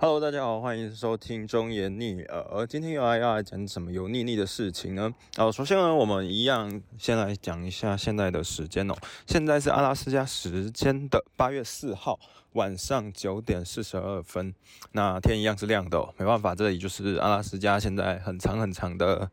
[0.00, 2.64] Hello，大家好，欢迎收听中言逆耳。
[2.68, 5.12] 今天又来要来讲什么油腻腻的事情呢？
[5.36, 8.94] 哦，首先呢，我们一样先来讲一下现在的时间哦。
[9.26, 12.20] 现在是阿拉斯加时间的八月四号
[12.52, 14.54] 晚上九点四十二分。
[14.92, 19.28] 那天一样是亮的，没办法，这里就是阿拉斯加现在很长很长的。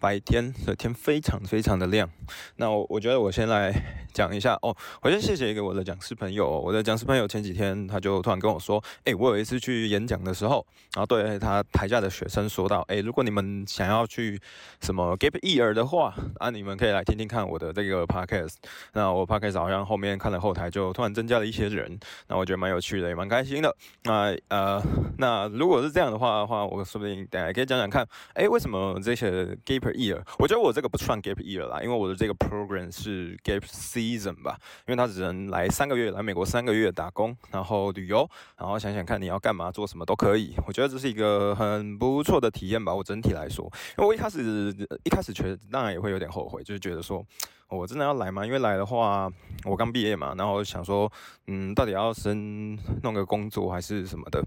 [0.00, 2.08] 白天 的天非常非常的亮，
[2.56, 3.72] 那我我觉得我先来
[4.12, 14.40] 讲一下哦，我先谢谢一个我的讲师朋友，我的讲师朋友前几天他就突然跟我说，诶，我有一次去演讲的时候，然后对他台下的学生说到，诶，如果你们想要去
[14.80, 18.54] 什么 gap year 的话，啊，你们可以来听听看我的这个 podcast。
[18.92, 23.74] 那我 podcast 好像后面看了后台就突然增加了一些人，那我觉得蛮有趣的，也蛮开心的。
[24.04, 24.82] 那呃，
[25.18, 29.30] 那如果是这样的话的话，我说不定大家可以讲讲看，诶，为什么这些
[29.64, 40.54] gap year，我觉得我这个不算 gap year 啦，因为我的这个 program 是 gap season 吧，因为他只能来三个月，来美国三个月打工，然后旅游，然后想想看你要干嘛，做什么都可以。
[40.66, 42.94] 我觉得这是一个很不错的体验吧。
[42.94, 43.64] 我整体来说，
[43.98, 47.24] 因为我一开始一开始觉得当然也会有点后悔，就是觉得说
[47.68, 48.46] 我真的要来吗？
[48.46, 49.30] 因为来的话，
[49.64, 51.10] 我刚毕业嘛，然后想说，
[51.46, 54.44] 嗯，到底要先弄个工作还是什么的。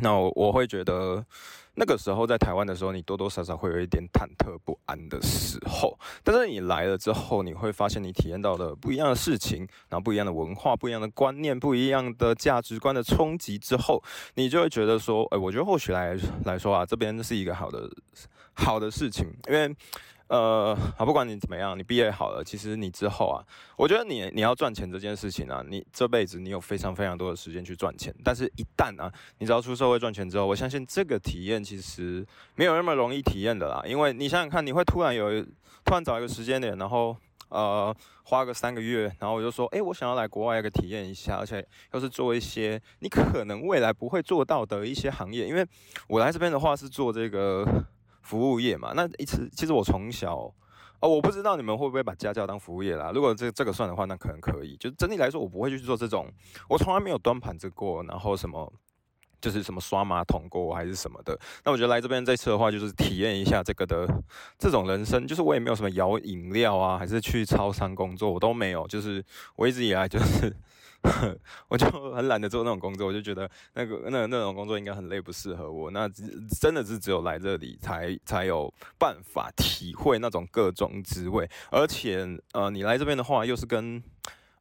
[0.00, 1.24] 那我我会觉得，
[1.74, 5.98] 那个时候在台湾的时候，你多多少少会有一点忐忑不安的时候。
[6.22, 14.02] 但是你来了之后，你会发现你体验到的不一样的事情，然后不一样的文化、不一样的观念、不一样的价值观的冲击之后，
[14.34, 17.88] 你就会觉得说，哎，我觉得或许来来说啊，这边是一个好的
[18.52, 19.74] 好的事情，因为。
[20.28, 23.44] 呃，好，不管你怎么样，你毕业好了，其实你之后啊，
[23.76, 35.42] 我觉得你你要赚钱这件事情啊，你这辈子你有非常非常多的时间去赚钱，但是一旦啊，你只要出社会赚钱之后，我相信这个体验其实没有那么容易体验的啦，因为你想想看，你会突然有
[35.84, 37.14] 突然找一个时间点，然后
[37.50, 37.94] 呃
[38.24, 45.66] 花个三个月，然后我就说，诶，我想要来国外一个体验一下，而且又是做一些你可能未来不会做到的一些行业，因为
[46.08, 47.62] 我来这边的话是做这个。
[48.24, 50.52] 服务业嘛，那一次其实我从小
[51.00, 53.12] 哦，我不知道你们会不会把家教当服务业啦。
[53.14, 54.74] 如果这这个算的话，那可能可以。
[54.78, 56.26] 就整体来说，我不会去做这种，
[56.68, 58.72] 我从来没有端盘子过，然后什么
[59.40, 61.38] 就是什么刷马桶过还是什么的。
[61.64, 64.08] 那我觉得来这边这次的话，就是体验一下这个的
[64.58, 65.26] 这种人生。
[65.26, 68.86] 就是我也没有什么摇饮料啊，还是去超商工作，我都没有。
[68.88, 69.22] 就是
[69.56, 70.56] 我一直以来就是。
[71.68, 75.90] 我就很懒得做那种工作，我就觉得那个那那种工作应该很累，不适合我。
[75.90, 76.08] 那
[76.60, 84.02] 真的是只有来这里才才有办法体会那种各种滋味，而且呃，你来这边的话，又是跟。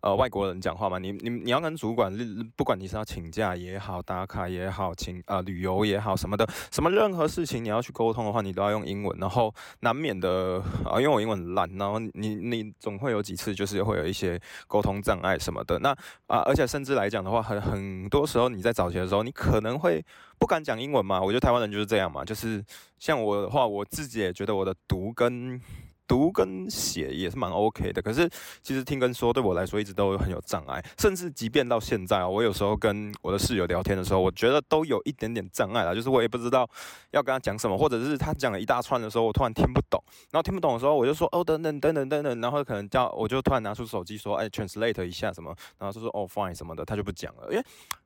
[0.03, 2.13] 呃，外国人讲话嘛，你你你要跟主管，
[2.57, 14.37] 不管你是要请假也好，打卡也好，请呃旅游也好什么的，什么任何事情你要去沟通的话，你都要用英文，然后难免的啊，因为我英文烂，然后你你总会有几次就是会有一些
[14.67, 15.79] 沟通障碍什么的。
[15.79, 15.91] 那
[16.27, 20.03] 啊，而且甚至来讲的话，很很多时候你在早期的时候，你可能会
[20.37, 21.21] 不敢讲英文嘛。
[21.21, 22.61] 我觉得台湾人就是这样嘛，就是
[22.99, 25.61] 像我的话，我自己也觉得我的读跟。
[26.07, 28.29] 读跟写也是蛮 OK 的，可是
[28.61, 36.69] 其实听跟说对我来说一直都很有障碍，甚至即便到现在啊，我有时候跟我的室友聊天的时候，我觉得都有一点点障碍啦，就是我也不知道
[37.11, 47.63] 要跟他讲什么，或者是他讲了一大串的时候，我突然听不懂，然后听不懂的时候，我就说哦等等等等等等，然后可能叫我就突然拿出手机说哎 translate 一下什么，然后就说哦 fine 什么的，他就不讲了，因为。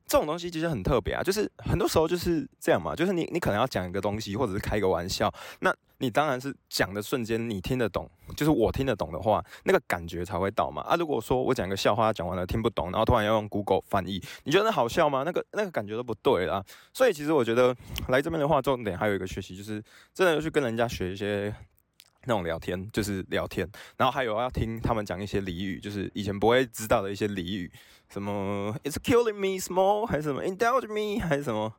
[0.08, 10.80] 这种东西其实很特别啊，就是很多时候就是这样嘛，就是你你可能要讲一个东西，或者是开个玩笑，那你当然是讲的瞬间你听得懂，就是我听得懂的话，那个感觉才会到嘛。
[10.82, 15.24] 啊，如果说我讲一个笑话讲完了听不懂，然后突然要用 Google 翻译，你觉得那好笑吗？
[15.26, 16.64] 那个那个感觉都不对啦。
[16.94, 17.76] 所以其实我觉得
[18.08, 19.82] 来这边的话，重点还有一个学习，就是
[20.14, 21.54] 真的要去跟人家学一些。
[22.28, 27.72] 那种聊天就是聊天，然后还有要听他们讲一些俚语，就是以前不会知道的一些俚语，
[28.08, 31.72] 什么 "It's killing me small" 还是什么 "Indulge me" 还是什么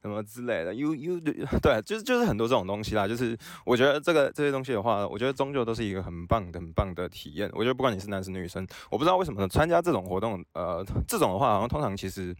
[0.00, 1.20] 什么之类的，You You
[1.60, 3.08] 对，就是就是很多这种东西啦。
[3.08, 7.50] 就是我觉得这个这些东西的话，我觉得终究都是一个很棒的、很棒的体验。
[7.52, 12.32] 我觉得不管你是男生女生，我不知道为什么参加这种活动，呃，这种的话好像通常其实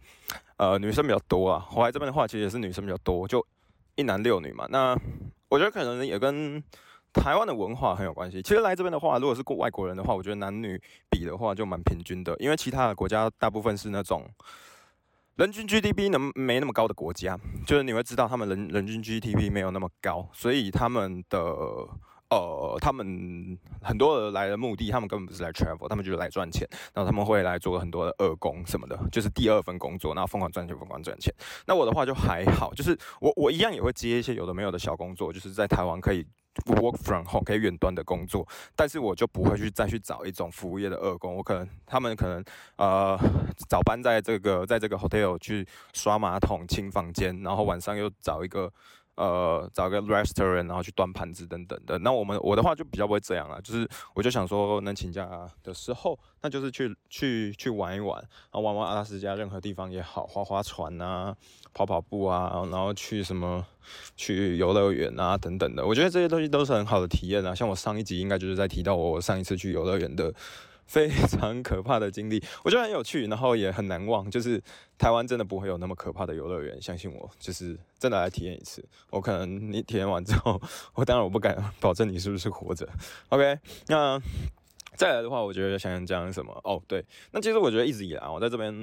[0.55, 1.67] 呃女生比较多啊。
[1.75, 3.45] 我来这边的话，其实也是女生比较多，就
[3.95, 4.65] 一男六女嘛。
[4.69, 4.97] 那
[5.49, 6.63] 我觉得可能也跟
[7.17, 8.41] 台湾的文化很有关系。
[8.41, 10.79] 其实来这边的话，如果是过外国人的话，我觉得男女
[11.09, 12.35] 比的话就蛮平均的。
[12.39, 14.23] 因为其他的国家大部分是那种
[15.35, 21.39] 人均 GDP 能没那么高的国家，就是你会知道他们人人均 GDP 没有那么高，所以他们的
[22.29, 26.67] 呃，他们很多人来的目的，他们根本不是来 travel，他们就是来赚钱。
[26.93, 31.33] 然后他们会来做很多的二工什么的，就是第二份工作，然后疯狂赚钱，疯狂赚钱。
[31.65, 36.25] 那我的话就还好，就是我我一样也会接一些有的没有的小工作，就是在台湾可以
[36.65, 41.35] work from home 可以远端的工作，但是我就不会去再去找一种服务业的二工。
[41.35, 42.43] 我可能他们可能
[42.77, 43.17] 呃
[43.69, 48.71] 早班在这个在这个 hotel 去刷马桶、清房间，然后晚上又找一个。
[49.17, 51.97] 呃，找个 restaurant，然后去端盘子等等的。
[51.99, 55.27] 那我们我的话就比较不会这样了，就是我就想说，能请假
[55.63, 61.35] 的时候，那就是去去去玩一玩，然后玩玩阿拉斯加任何地方也好，划划船啊，
[61.73, 63.65] 跑跑步啊，然后去什么
[64.15, 65.85] 去游乐园啊等等的。
[65.85, 67.55] 我觉得这些东西都是很好的体验啊。
[67.55, 70.31] 像我上一集应该就是在提到我上一次去游乐园的。
[70.87, 74.29] 非常可怕的经历， 我觉得很有趣，然后也很难忘。
[74.31, 74.61] 就是
[74.97, 78.83] 台湾真的不会有那么可怕的游乐园，相信我，就是真的来体验一次。
[79.09, 80.59] 我可能你体验完之后，
[80.95, 82.87] 我当然我不敢 保证你是不是活着。
[83.29, 84.19] OK，那
[84.95, 86.51] 再来的话，我觉得想想讲什么？
[86.63, 88.73] 哦，对，那其实我觉得一直以来我在这边，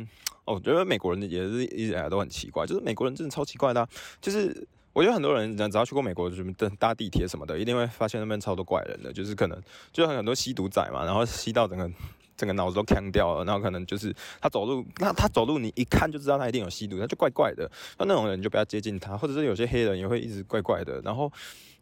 [0.45, 3.89] 哦，我觉得美国人也是一直以来都很奇怪，就是美国人真的超奇怪的，
[4.21, 4.67] 就是。
[4.95, 9.61] 我觉得很多人只要去过美国，什么搭搭地铁什么的，一定会发现那边超多怪人的，就是可能
[9.93, 11.91] 就很多吸毒仔嘛，然后吸到整个
[12.37, 17.69] 整个脑子都呛掉了，然后可能就是他走路，那他走路你一看就知道他一定有吸毒，他就怪怪的，
[17.99, 21.29] 那那种人就不要接近他，或者是有些黑人也会一直怪怪的，然后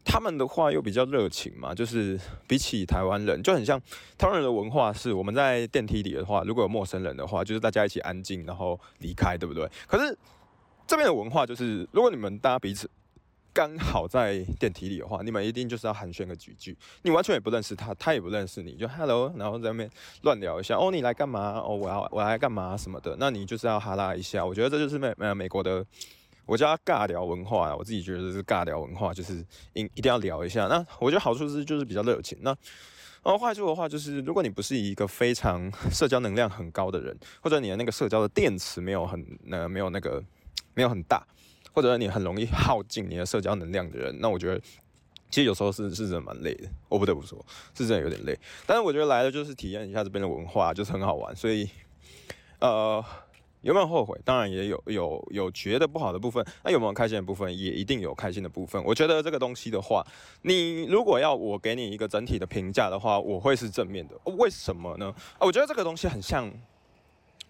[0.06, 3.78] 他们的话又比较热情嘛，就是比起台湾人就很像
[4.16, 9.68] 台湾人的文化是我们在电梯里的话，如果有陌生人的话，就是大家一起安静然后离开，对不对？
[9.86, 10.16] 可是
[10.86, 12.88] 这边的文化就是，如果你们大家彼此。
[13.54, 16.76] 刚好在电梯里的话，你们一定就是要寒暄个几句。
[17.02, 19.90] 你完全也不认识他，他也不认识你，就 hello，然后在那边
[20.22, 20.76] 乱聊一下。
[20.76, 21.60] 哦，你来干嘛？
[21.60, 23.14] 哦，我要我来干嘛什么的。
[23.18, 24.44] 那你就是要哈拉一下。
[24.44, 25.84] 我觉得这就是美呃美国的，
[26.46, 27.76] 我叫尬聊文化。
[27.76, 29.44] 我自己觉得是尬聊文化，就是
[29.74, 30.66] 一一定要聊一下。
[30.68, 32.38] 那我觉得好处是就是比较热情。
[32.40, 32.50] 那
[33.22, 40.24] 然后坏处的话就是，如果你不是一个非常社交能量很高的人，或者你的那个社交的电池没有很呃没有那个
[40.74, 41.22] 没有很大。
[41.72, 44.60] 或者你很容易耗尽你的社交能量的人，那我觉得
[45.30, 47.42] 其实有时候是是真的蛮累的，我不得不说，
[47.74, 48.38] 是真的有点累。
[48.66, 51.34] 但是我觉得来了就是体验一下这边的文化，就是很好玩。
[51.34, 51.66] 所以，
[52.60, 53.02] 呃，
[53.62, 54.20] 有没有后悔？
[54.24, 56.44] 当然也有，有有觉得不好的部分。
[56.62, 57.50] 那有没有开心的部分？
[57.56, 58.84] 也一定有开心的部分。
[58.84, 60.06] 我觉得这个东西的话，
[60.42, 64.14] 你如果要我给你一个整体的评价的话，我会是正面的。
[64.36, 65.14] 为什么呢？
[65.38, 66.52] 我觉得这个东西很像。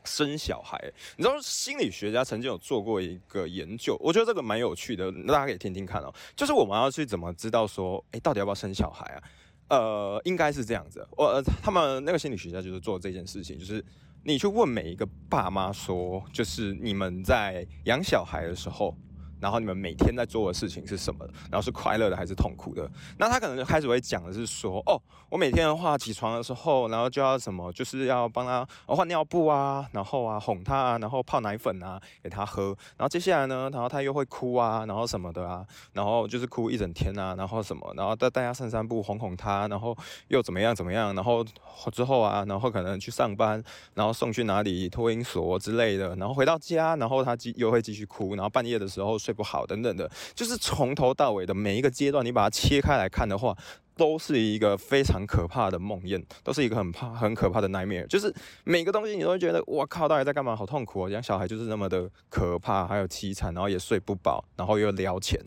[0.04, 0.78] 生小孩，
[1.16, 6.12] 你知道心理学家曾经有做过一个研究，我觉得这个蛮有趣的，大家可以听听看哦。
[6.37, 9.22] 就是我们要去怎么知道说，诶，到底要不要生小孩啊？
[9.69, 13.84] 呃，应该是这样子，我他们那个心理学家就是做这件事情，就是
[14.25, 18.96] 你去问每一个爸妈说，就是你们在养小孩的时候。
[19.42, 21.26] 然后你们每天在做的事情是什么？
[21.50, 22.88] 然后是快乐的还是痛苦的？
[23.18, 24.96] 那他可能就开始会讲的是说，哦，
[25.28, 32.66] 我每天的话起床的时候，然后就要什么，就是要帮他换尿布啊，然后啊哄他啊，然后泡奶粉啊给他喝。
[32.96, 39.96] 然后接下来呢，然后他又会哭啊，然后什么的啊，然后就是哭一整天啊，然后什么，然后带带他散散步，哄哄他，然后
[40.28, 41.44] 又怎么样怎么样，然后
[41.90, 43.60] 之后啊，然后可能去上班，
[43.94, 49.31] 然后送去哪里托婴所之类的，然后回到家，然后他继又会继续哭，然后半夜的时候睡。
[49.32, 53.56] 不好，等等的，就是从头到尾的每一个阶段，你把它切开来看的话，
[53.96, 58.06] 都是一个非常可怕的梦魇，都是一个很怕、很可怕的 nightmare。
[58.06, 58.34] 就是
[58.64, 60.56] 每个东西你都会觉得，我靠，到底在干嘛？
[60.56, 61.11] 好痛苦哦！
[61.11, 65.38] 养小孩就是那么的可怕，还有凄惨，然后也睡不饱，然后又聊钱，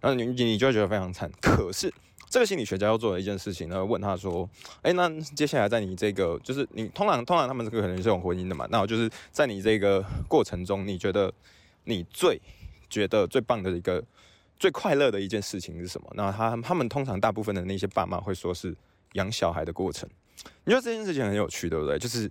[0.00, 1.30] 然后你你就会觉得非常惨。
[1.40, 1.92] 可是
[2.28, 4.48] 这个心理学家要做的一件事情呢，问他说
[4.82, 8.66] ：“哎，那接下来在你这个，就是你通常通常他们这个可能是有婚姻的嘛？
[8.70, 11.32] 那我就是在你这个过程中，你觉得
[11.84, 12.40] 你最……
[12.92, 14.04] 觉得最棒的一个、
[14.58, 16.12] 最快乐的一件事情是什么？
[16.12, 18.76] 那他他们通常大部分的那些爸妈会说是
[19.14, 20.06] 养小孩的过程。
[20.64, 21.98] 你觉得这件事情很有趣，对不对？
[21.98, 22.30] 就是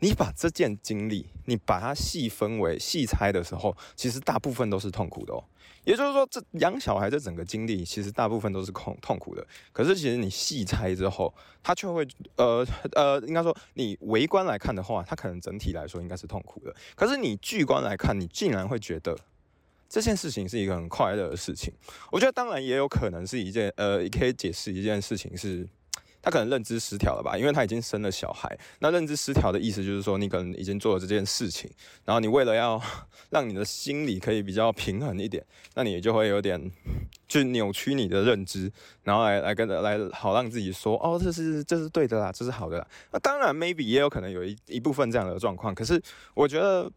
[0.00, 5.42] 你把这件经历，你把它细分为细拆的时候，其实大部分都是痛苦的哦。
[5.84, 9.44] 也就是说，这养小孩这整个经历，其实大部分都是痛痛苦的。
[9.72, 11.32] 可是其实你细拆之后，
[11.62, 16.74] 他却会呃呃，应该说你围观来看的话，他可能整体来说应该是痛苦的。
[16.94, 19.16] 可是你聚观来看，你竟然会觉得。
[19.92, 21.70] 这件事情是一个很快乐的事情，
[22.10, 25.68] 我觉得当然也有可能是一件呃，也可以解释一件事情是，
[26.22, 28.58] 他可能认知失调了吧，因为他已经生了小孩。
[28.78, 31.70] 那认知失调的意思就是说，你可能已经做了这件事情，
[32.06, 32.80] 然后你为了要
[33.28, 35.44] 让你的心理可以比较平衡一点，
[35.74, 36.58] 那你就会有点
[37.28, 38.72] 去扭曲你的认知，
[39.02, 42.88] 然后来来跟来好让自己说，哦，这是这是对的啦，这是好的。
[43.12, 46.90] 那当然，maybe 也有可能有一一部分这样的状况，可是我觉得。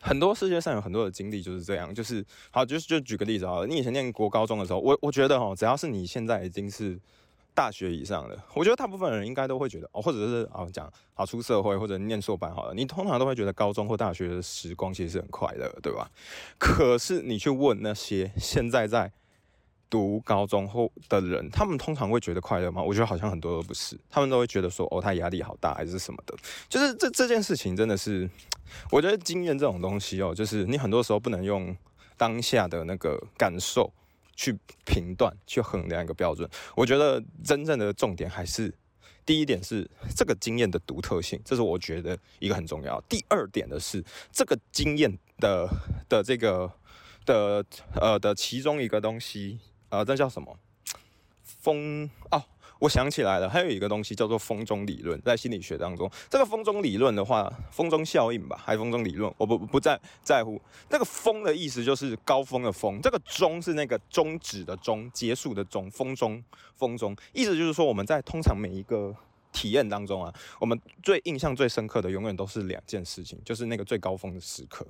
[0.00, 6.98] 很多世界上有很多的经历就是这样，就是好，就是就举个例子好了，你以前念国高中的时候，我我觉得哦，只要是你现在已经是
[7.54, 16.10] 大学以上的，我觉得大部分人应该都会觉得哦，或者是啊讲好出社会或者念硕班好了，你通常都会觉得高中或大学的时光其实是很快乐，对吧？
[16.58, 19.12] 可是你去问那些现在在
[19.90, 22.82] 读高中后的人，他们通常会觉得快乐吗？
[22.82, 26.34] 我觉得好像很多都不是，他们都会觉得说哦，他压力好大还是什么的。
[26.68, 28.30] 就是这这件事情真的是，
[28.90, 31.76] 我觉得经验这种东西哦，就是你很多时候不能用
[32.16, 33.92] 当下的那个感受。
[34.36, 38.72] 去评断、去衡量一个标准，我觉得真正的重点还是
[39.26, 42.98] 第一点是这个经验的独特性，这是我觉得一个很重要。
[43.02, 45.68] 第二点的是这个经验的
[46.08, 46.72] 的这个
[47.26, 47.62] 的
[48.00, 50.58] 呃的其中一个东西，呃，这叫什么？
[51.42, 52.42] 风哦。
[52.78, 60.58] 我想起来了，还有一个东西叫做风中理论，在心理学当中，这个风中理论的话，风中效应吧，还风中理论，我不不在在乎。
[60.88, 66.42] 那个风的意思就是高峰的峰，这个中是那个终止的终，结束的终，风中
[66.74, 69.14] 风中，意思就是说我们在通常每一个
[69.52, 74.86] 体验当中啊，我们最印象最深刻的永远都是两件事情，就是那个最高峰的时刻。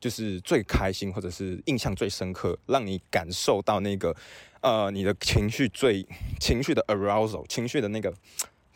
[0.00, 4.16] 就是最开心，或者是印象最深刻，让你感受到那个，
[4.62, 6.02] 呃，你的情绪最
[6.40, 8.10] 情绪的 arousal，情绪的那个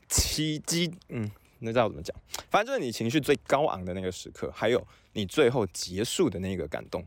[0.06, 2.14] 奇迹，嗯，那知道怎么讲？
[2.50, 7.02] 反正就是你情绪最高昂的那个时刻，还有你最后结束的那个感动，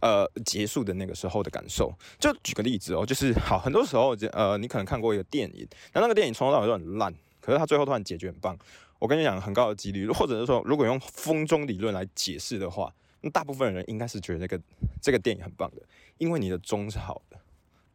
[0.00, 1.90] 呃，结束的那个时候的感受。
[2.20, 7.10] 就举个例子哦，就是好，很多时候，呃，你可能看过一个电影，那那个电影从头到尾都很烂，
[7.40, 8.54] 可是它最后突然解决很棒。
[8.98, 12.92] 我跟你讲，很高的几率，或者是说，如果用风中理论来解释的话。
[13.22, 14.62] 那大部分人应该是觉得这个
[15.00, 15.82] 这个电影很棒的，
[16.18, 17.38] 因为你的中是好的，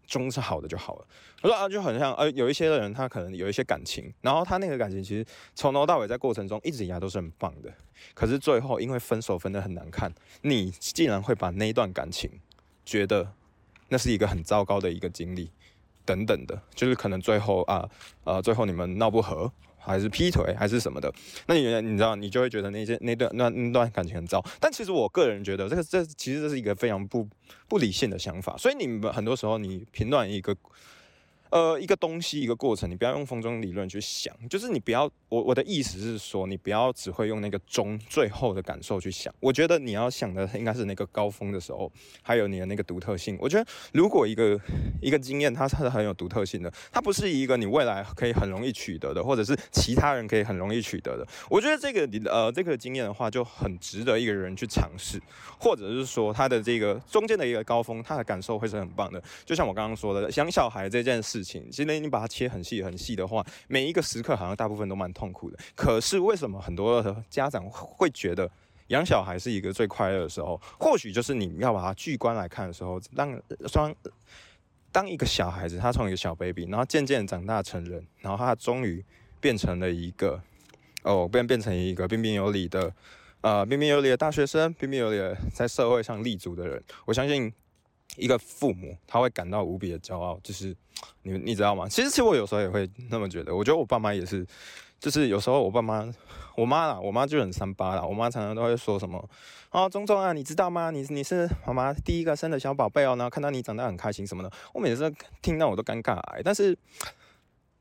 [0.07, 1.05] 中是好的就好了。
[1.43, 7.71] 我说啊，就很像呃，有一些的人他可能有一些感情，然后他那个感情其实从头到尾在过程中一直以来都是很棒的，
[8.13, 12.31] 可是最后因为分手分的很难看，你竟然会把那一段感情
[12.85, 13.33] 觉得
[13.89, 15.51] 那是一个很糟糕的一个经历，
[16.05, 17.89] 等等的，就是可能最后啊
[18.23, 19.51] 呃，最后你们闹不和。
[19.87, 21.11] 还是劈腿还是什么的，
[21.47, 24.43] 那你你知道，你就会觉得那些那段那那段感情很糟。
[24.59, 27.27] 但其实我个人觉得，这个这其实这是一个非常不
[27.67, 28.55] 不理性的想法。
[28.57, 30.55] 所以你们很多时候你评断一个。
[31.49, 39.33] 呃，一个东西，一个过程，你不要用风中理论去想，就是你不要，我我的意思是说，你不要只会用那个中最后的感受去想。
[39.39, 41.89] 我觉得你要想的应该是那个高峰的时候，
[42.21, 43.37] 还有你的那个独特性。
[43.39, 44.59] 我觉得如果一个
[45.01, 51.25] 一个经验它是很有独特性的，它不是一个你未来可以很容易取得的，或者是其他人可以很容易取得的。
[51.49, 55.17] 我觉得这个你呃这个经验的话，就很值得一个人去尝试，
[55.57, 59.23] 或者是说他的这个中间的一个高峰，他的感受会是很棒的。
[59.45, 61.36] 就像我刚刚说的，养小孩这件事。
[61.37, 65.57] 事情，其实你把它切很细很细的话，每一个时刻好像大部分都蛮痛苦的。
[65.75, 68.49] 可是为什么很多的家长会觉得
[68.87, 70.59] 养小孩是一个最快乐的时候？
[70.79, 73.93] 或许就是你要把它巨观来看的时候，让双
[74.91, 79.03] 当一个小孩子，他从一个小 baby，然后渐渐长大成人，然后他终于
[79.39, 80.41] 变成了一个
[81.03, 82.91] 哦，变变成一个彬彬有礼的
[83.41, 86.83] 呃彬彬有礼的大学生，彬彬有礼的在社会上立足的人。
[87.05, 87.53] 我相信。
[88.17, 90.75] 一个父母他会感到无比的骄傲，就是
[91.21, 91.87] 你你知道吗？
[91.87, 93.55] 其实其实我有时候也会那么觉得。
[93.55, 94.45] 我觉得我爸妈也是，
[94.99, 96.11] 就是有时候我爸妈，
[96.55, 98.03] 我妈啦，我妈就很三八啦。
[98.03, 99.23] 我妈常常都会说什么
[99.69, 100.89] 啊，钟钟啊，你知道吗？
[100.91, 104.51] 你你是妈妈第一个生的小宝贝哦，然后看到你长大很开心什么的。
[104.73, 106.77] 我每次听到我都尴尬，但是。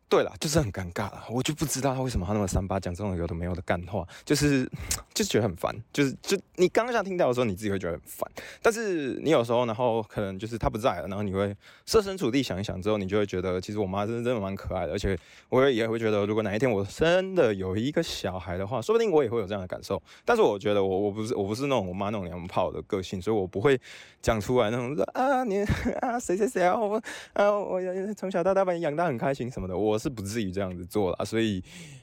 [0.08, 4.70] 对了，就是很尴尬了，我就不知道他为什么他那么三八讲这种有的没有的干话，就是
[5.12, 8.30] 就觉得很烦，就是就你刚刚听到的时候，你自己会觉得很烦，
[8.62, 11.52] 但是你有时候然后可能就是他不在了，然后你会
[11.86, 20.00] 设身处地想一想之后，你就会觉得其实我妈真的真的蛮可爱的，而且我也也会觉得如果哪一天我真的有一个小孩的话，说不定我也会有这样的感受。
[20.24, 23.76] 但是我觉得我我不是我不是那种我妈那种娘炮的个性，所以我不会
[24.22, 25.64] 讲出来那种说啊你
[26.00, 27.80] 啊谁谁谁啊我啊我
[28.16, 29.95] 从小到大把你养大很开心什么的我。
[29.98, 31.62] 是不至于这样子做了，所以，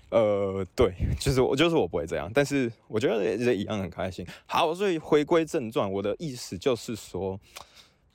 [0.09, 4.25] 呃，对，就是我就是我不会这样，但是我觉得也一样很开心。
[4.45, 7.39] 好，所以回归正传，我的意思就是说，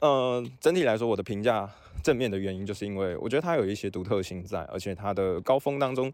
[0.01, 1.69] 呃，整体来说，我的评价
[2.03, 6.13] 正面的原因，就是因为我觉得它有一些独特性在，而且它的高峰当中，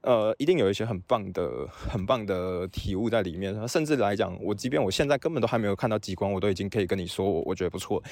[0.00, 3.68] 呃，一定有一些很棒的、很棒的体悟在里面。
[3.68, 8.02] 甚至来讲，我即便我现在根本都还没有看到极光，我都已经可以跟你说，我我觉得不错。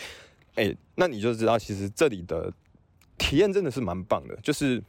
[0.56, 2.52] 哎，那你就知道，其实这里的。
[3.18, 4.82] 体验真的是蛮棒的，就是，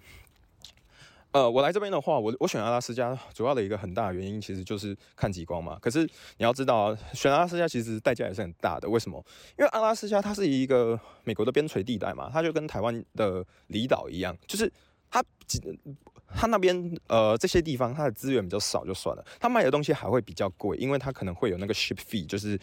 [1.31, 5.77] 呃，我来这边的话，我我选阿拉斯加主要的一个很大的原因，其实就是看极光嘛。
[5.81, 6.03] 可是
[6.38, 8.89] 你要知道啊，选阿拉斯加其实代价也是很大的。
[8.89, 9.24] 为什么？
[9.57, 14.71] 因为阿拉斯加它是一个美国的边陲地带嘛，它就跟台湾的离岛一样，就是
[15.12, 15.24] 它
[16.36, 22.59] 它那边呃这些地方它的资源比较少就算了，它卖的东西还会比较贵，因为它可能会有那个 ship fee，就是。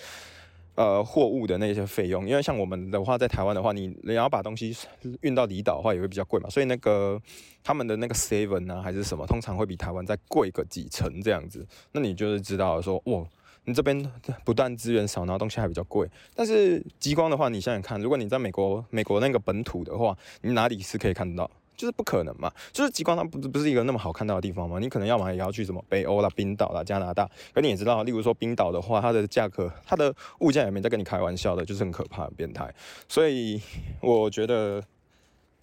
[0.77, 4.77] 呃货物的那些费用，因为像我们的话，在台湾的话，你你要把东西
[5.23, 7.21] 运到离岛的话，也会比较贵嘛，所以那个
[7.65, 11.67] 他们的那个 seven 啊还是什么，通常会比台湾再贵个几成这样子。
[11.91, 13.25] 那你就是知道说，哇，
[13.65, 14.01] 你这边
[14.45, 16.09] 不但资源少，然后东西还比较贵。
[16.35, 21.51] 但是激光的话，你想想看，如果你在美国美国那个本土的话，你哪里是可以看得到？
[21.77, 32.75] 就是不可能嘛，就是极光它不不是一个那么好看到的地方嘛，你可能要么也要去什么北欧啦、冰岛啦、加拿大，可你也知道，例如说冰岛的话，它的价格、它的物价也没在跟你开玩笑的，就是很可怕、很变态。
[33.09, 33.61] 所以
[34.01, 34.83] 我觉得，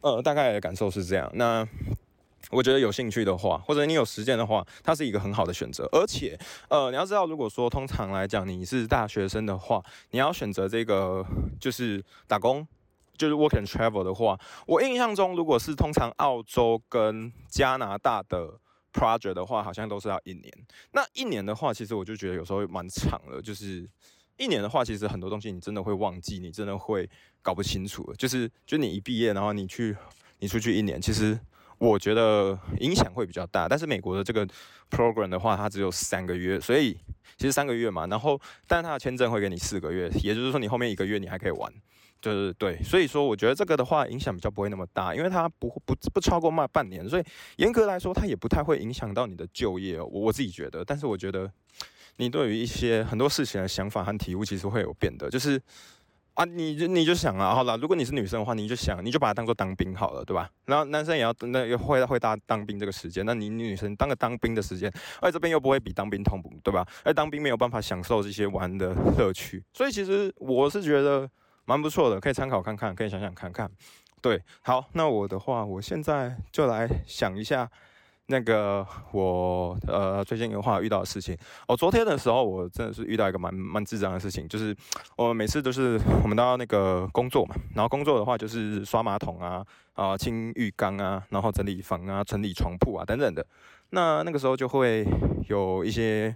[0.02, 1.30] 呃，大概的感受是这样。
[1.34, 1.68] 那
[2.52, 5.88] 我觉得有兴趣的话，或者你有时间的话，它是一个很好的选择。
[5.92, 6.38] 而且，
[6.70, 11.26] 呃，你要知道，如果说通常来讲你是大学生的话，你要选择这个
[11.60, 12.68] 就是打工。
[13.24, 14.38] 就是 work and travel 的话，
[14.68, 18.60] 我印象中，如果是通常澳洲跟加拿大的
[18.92, 20.52] project 的话，好像都是要一年。
[20.92, 23.42] 那一年的话，其实我就觉得有时候蛮长了。
[23.42, 23.90] 就是
[24.36, 27.10] 一年的话，其实很多东西你真的会忘记，你真的会
[27.42, 28.14] 搞不清楚。
[28.18, 29.96] 就是就你一毕业，然后你去
[30.40, 31.40] 你出去一年，其实
[31.78, 33.70] 我觉得影响会比较大。
[33.70, 34.46] 但是美国的这个
[34.92, 36.92] program 的话，它只有三个月，所以
[37.38, 38.06] 其实三个月嘛。
[38.08, 38.38] 然后，
[38.68, 41.72] 但是它的签证会给你四个月，也就是说你后面一个月你还可以玩。
[42.24, 47.24] 就是对，所以说我觉得这个的话影响比较不会那么大，因为它不不不超过半半年，所以
[47.58, 50.00] 严格来说它也不太会影响到你的就业。
[50.00, 51.52] 我我自己觉得，但是我觉得
[52.16, 55.30] 你对于一些很多事情的想法和体悟其实会有变的。
[55.30, 55.62] 就是
[56.36, 60.50] 啊，你就你就想啊，好了，如果你是女生的话，你就想你就把它当做当兵好了，对吧？
[60.64, 64.90] 然后男生也要那也会会当当兵这个时间，那你女生当个当兵的时间，
[65.20, 66.88] 而这边又不会比当兵痛苦，对吧？
[67.04, 71.30] 而当兵没有办法享受这些玩的乐趣，所以其实我是觉得。
[71.66, 73.70] 蛮不错的，可以参考看看，可以想想看看。
[74.22, 77.70] 对，好，那我的话，我现在就来想一下
[78.28, 81.38] 那个我呃最近的话遇到的事情。
[81.68, 84.74] 哦，昨天的时候我真的是遇到一个蛮蛮智障的事情，就是
[85.18, 93.46] 我每次都是我们都要那个工作嘛，然后工作的话就是刷马桶啊啊清浴缸啊，然后整理房啊整理床铺啊等等的。
[93.90, 95.06] 那那个时候就会
[95.50, 96.36] 有一些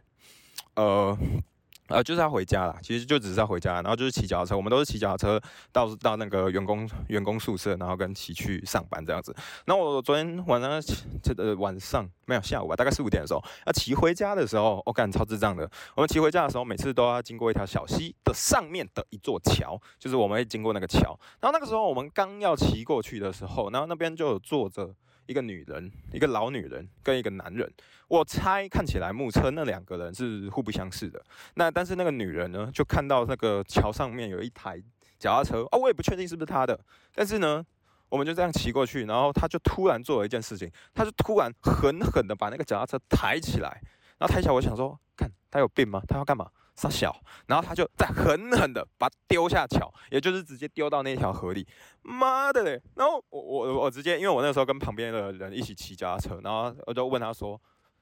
[0.75, 1.17] 呃。
[1.87, 5.41] 呃，就是要回家啦，其实就只是要回家，然后就是骑脚踏车，我们都是骑脚踏车
[5.71, 9.35] 到到那个员工员工宿舍，然后跟骑去上班这样子。
[9.65, 10.81] 那我昨天晚上
[11.23, 15.69] 这呃晚上没有下午吧，大概四五点的时候，要骑回家的时候，我感超智障的。
[15.95, 21.17] 我们骑回家的时候，每次都要经过一条小溪的上面的一座桥，就是我们会经过那个桥。
[21.39, 24.93] 然后那个时候我们刚要骑过去的时候，然后那边就有坐着。
[25.27, 27.71] 一个女人，一个老女人跟一个男人，
[28.07, 31.23] 我猜看起来目测那两个人是互不相识的。
[31.55, 34.81] 那但是那个女人呢，就看到那个桥上面有一台
[35.19, 36.79] 脚踏车啊，我也不确定是不是她的。
[37.13, 37.63] 但是呢，
[38.09, 43.81] 我们就这样骑过去，然后他就突然做了一件事情，他就突然狠狠的把那个脚踏车抬起来，
[44.17, 46.01] 然后抬起来，我想说，看他有病吗？
[46.07, 46.49] 他要干嘛？
[46.77, 47.13] 傻小，
[47.47, 51.67] 然后他就再狠狠的把丢下桥，也就是直接丢到那条河里。
[52.03, 52.81] 妈的嘞！
[52.95, 57.59] 然后我我我直接，因为我那时候跟旁边的人一起骑脚踏车，然后我就问他说。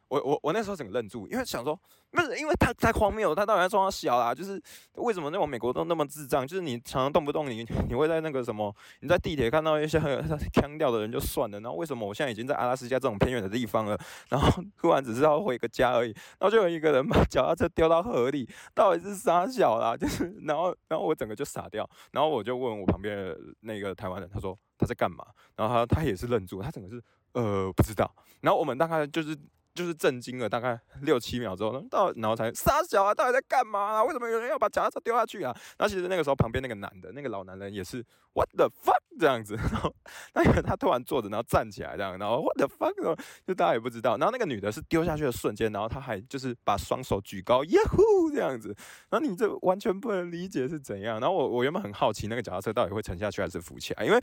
[0.08, 1.80] 我我我那时候整个愣住，因为想说，
[2.12, 4.36] 不是因为他太荒谬，他到底在装小啦？
[4.36, 4.62] 就是
[4.96, 6.46] 为什么那种美国都那么智障？
[6.46, 13.98] 就是你常常动不动你 你会在那个什么，你在地铁看到一些很 腔调的人就算了，然后为什么我现在已经在阿拉斯加这种偏远的地方了，
[14.30, 19.98] 然后突然只是要回个家而已，然后就有一个人把脚踏车丢到河里，到底是傻小啦？
[19.98, 25.26] 就是然后然后我整个就傻掉，然后我就问我旁边的那个台湾人，他说他在干嘛？
[25.56, 27.02] 然后他他也是愣住，他整个是
[27.34, 28.10] 呃不知道，
[28.42, 29.36] 然后我们大概就是。
[29.76, 34.04] 就是震惊了大概 六七秒之后，到然后才傻小啊，到底在干嘛啊？
[34.04, 35.56] 为什么有人要把脚踏车丢下去啊？
[35.78, 39.94] 然后其实那个时候旁边那个男的，那个老男人也是 What the fuck 这样子，然后
[40.34, 44.18] 那个他突然坐着，然后站起来这样，然后 What the fuck 就大家也不知道。
[44.18, 48.76] 然后那个女的是丢下去的瞬间，然后他还就是把双手举高，Yahoo 这样子。
[49.10, 51.20] 然后你这完全不能理解是怎样。
[51.20, 54.18] 然后我我原本很好奇那个脚踏车到底会沉下去还是浮起来，因为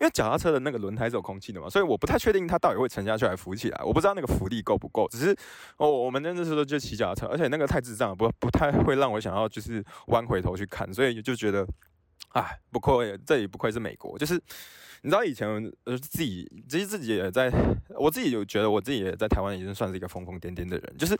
[0.00, 3.80] 因为脚踏车的那个轮胎是有空气的嘛，所以我不太确定它到底会沉下去还是浮起来。
[3.84, 4.87] 我不知道那个浮力够不。
[4.88, 5.36] 够，只是
[5.76, 11.66] 哦，我们那时候就骑脚踏车，而且那个太智障，不不太会让我想要就是弯回头去看，所以就觉得，
[12.32, 14.40] 哎，不愧这里不愧是美国，就是。
[15.02, 15.48] 你知道以前
[15.84, 17.50] 呃自己其实自己也在，
[17.98, 21.16] 我自己有觉得我自己也在台湾已经算是一个疯疯癫癫的人，就是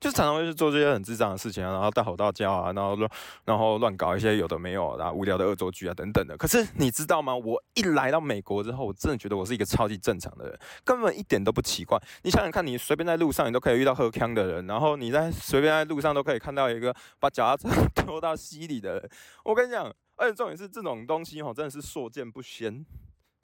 [0.00, 3.10] 就是常常会去做这些很智障的事情啊，然后大吼大叫啊，然后乱
[3.44, 6.36] 然后乱搞一些有的没有然后无聊的恶作剧啊等等的。
[6.36, 7.34] 可是你知道吗？
[7.36, 11.96] 我一来到美国之后，我真的觉得我是一个超级正常的人，根本一点都不奇怪。
[12.22, 17.68] 你想想看，你随便在路上你都可以遇到喝康的人，然后你在随便在路上都可以看到一个把脚踏车
[18.04, 19.10] 丢到溪里的人。
[19.44, 22.84] 我跟你讲，而且重点是这种东西哈，真的是所见不鲜。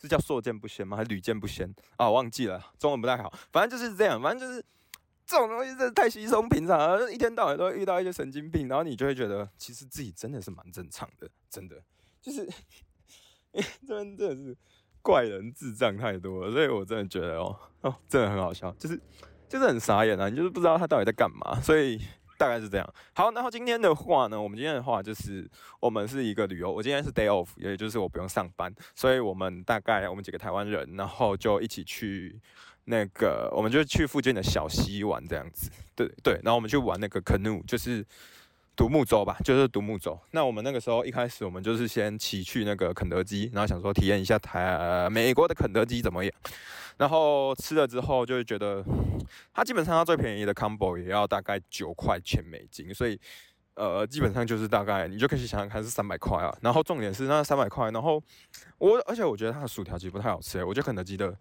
[0.01, 0.97] 是叫“硕见不鲜”吗？
[0.97, 2.11] 还是“屡见不鲜”啊？
[2.11, 3.33] 忘记了，中文不太好。
[3.53, 4.65] 反正就是这样，反正就是
[5.27, 11.83] 这种东西真的太稀松平常了，一天到晚都会遇到一些神经病，然后你就会觉得其实自己真的是蛮正常的，真的
[12.21, 12.49] 就是，
[13.87, 14.57] 这边真的是
[15.03, 19.01] 怪人智障太多了，所以我真的觉得哦哦，真的很好笑，就是
[19.49, 22.01] 就是很傻眼啊，你就是不知道他到底在干嘛，所以
[22.39, 22.95] 大概是这样。
[23.13, 25.47] 好，然后今天的话呢，我们今天的话就是
[25.81, 32.41] 我们是一个旅游，我今天是 day off，也就是我不用上班，所以我们大概我们几个台湾人，然后就一起去。
[32.91, 38.03] 那个，我们就去附近的小溪玩这样子，对对，然后我们去玩那个 canoe，就是
[38.75, 40.19] 独木舟吧，就是独木舟。
[40.31, 46.33] 那我们那个时候一开始，我们就是先骑去那个肯德基，然后想说体验一下台呃美国的肯德基怎么样。
[46.99, 48.85] 然后吃了之后，就会觉得
[49.55, 53.19] 它基本上它最便宜的 combo 也要大概九块钱美金，所以
[53.75, 56.53] 呃，基本上就是大概你就可以想想看是三百块啊。
[56.61, 58.21] 然后重点是那三百块，然后
[58.79, 61.35] 我而且我觉得它的薯条其实不太好吃，我觉得肯德基的。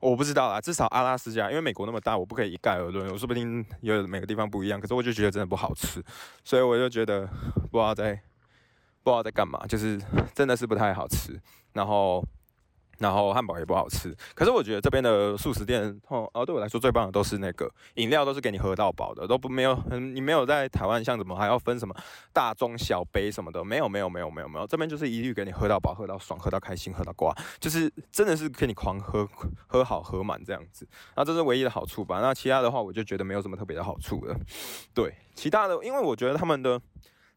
[0.00, 4.80] 我不知道啦，至少阿拉斯加，因为美国那么大，我不可以一概而论，我说不定有每个地方不一样。
[4.80, 6.02] 可是我就觉得真的不好吃，
[6.42, 7.24] 所以我就觉得
[7.70, 8.14] 不知道在
[9.04, 10.00] 不知道在干嘛，就是
[10.34, 11.38] 真的是不太好吃。
[11.74, 12.24] 然后。
[13.02, 21.92] 然后汉堡也不好吃，可是我觉得这边的素食店，哦，哦，对我来说最棒的都是那个饮料，都是给你喝到饱的，都不没有，你没有在台湾像怎么还要分什么
[22.32, 29.28] 大中小杯什么的，没有没有没有没有没有，这边就是一律给你喝到饱，喝到爽，喝到开心，喝到挂，就是真的是给你狂喝，
[29.66, 30.86] 喝好喝满这样子，
[31.16, 32.20] 那这是唯一的好处吧？
[32.20, 34.36] 那其他的话，我就觉得没有什么特别的好处了。
[34.94, 36.80] 对，其他的，因为我觉得他们的。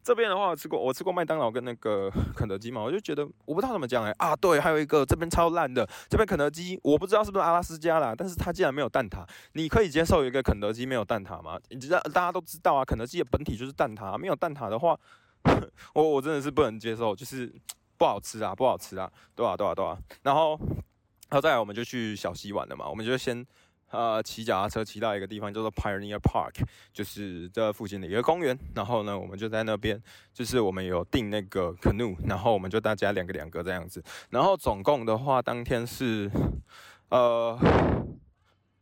[0.05, 11.59] 这边的话，我吃过，我吃过麦当劳跟那个 肯德基嘛，我就觉得我不知道怎么讲哎啊，对，还有一个这边超烂的，这边肯德基我不知道是不是阿拉斯加啦，但是它竟然没有蛋挞，你可以接受一个肯德基没有蛋挞吗？
[11.69, 14.95] 你知道大家都知道啊，肯德基的本体就是蛋挞，没有蛋挞的话，
[15.95, 17.51] 我我真的是不能接受，就是
[17.97, 20.55] 不好吃啊，不好吃啊，对啊对啊对啊，然后，
[21.29, 23.43] 然后再来我们就去小溪玩了嘛，我们就先。
[23.91, 28.57] 呃，骑脚踏车骑到一个地方叫做 Pioneer Park，就是这附近的一个公园。
[28.73, 30.01] 然后呢，我们就在那边，
[30.33, 34.03] 就是我们有订那个 canoe，然后我们就大家两个两个这样子。
[34.29, 36.29] 然后总共的话，当天是
[37.09, 37.57] 呃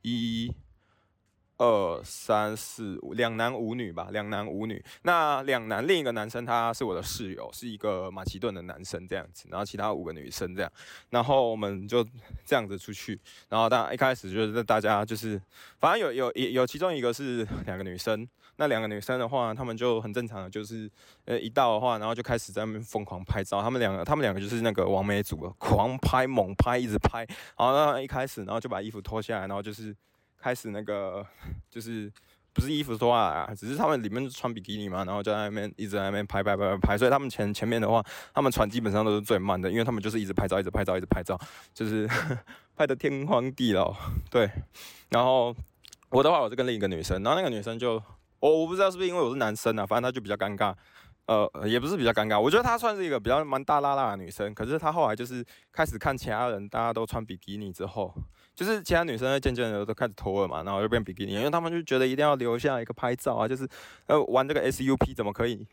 [0.01, 0.51] 一。
[1.63, 4.83] 二三四五，两男五女吧，两男五女。
[5.03, 9.47] 那两男，另一个男生他是我的室友，是一个马其顿的男生这样子。
[9.49, 10.69] 然后其他五个女生这样，
[11.09, 12.05] 然后我们就
[12.45, 13.17] 这样子出去。
[13.47, 15.41] 然后大家一开始就是大家就是，
[15.79, 20.91] 反正有有有有其中一个是两个女生，那两个女生的话，他们就很正常的，就是
[21.23, 23.61] 呃一到的话，然后就开始在那边疯狂拍照。
[23.61, 27.25] 他们两个，他们两个就是那个王美组，狂拍猛拍，一直拍。
[27.57, 29.95] 然后一开始，然后就把衣服脱下来，然后就是。
[30.43, 31.25] 开始那个
[31.71, 32.11] 就是
[32.51, 38.03] 不是衣服脱下来啊，只是他们里面穿比基尼嘛，然后就在那边一直在那边拍拍拍拍拍，所以他们前前面的话，
[38.33, 41.39] 他们船基本上都是最慢的，因为他们就是一直拍照，一直拍照，一直拍照，
[41.73, 42.05] 就是
[42.75, 43.95] 拍的天荒地老。
[44.29, 44.49] 对，
[45.09, 45.55] 然后
[46.09, 47.93] 我的话，我是跟另一个女生，然后那个女生就
[48.39, 50.75] 我我不知道是不是因为我是男生啊，反正她就比较尴尬。
[51.25, 54.53] 呃，也不是比较尴尬，我觉得她算是一个比较蛮大拉拉的女生。
[54.53, 58.13] 可是她后来就是开始看其他人，大家都穿比基尼之后，
[58.53, 63.67] 就是其他女生渐渐的都开始脱了嘛，然后就变比基尼，因为他们就觉得一定要留下一个拍照啊，就是
[64.07, 65.65] 呃玩这个 SUP 怎么可以？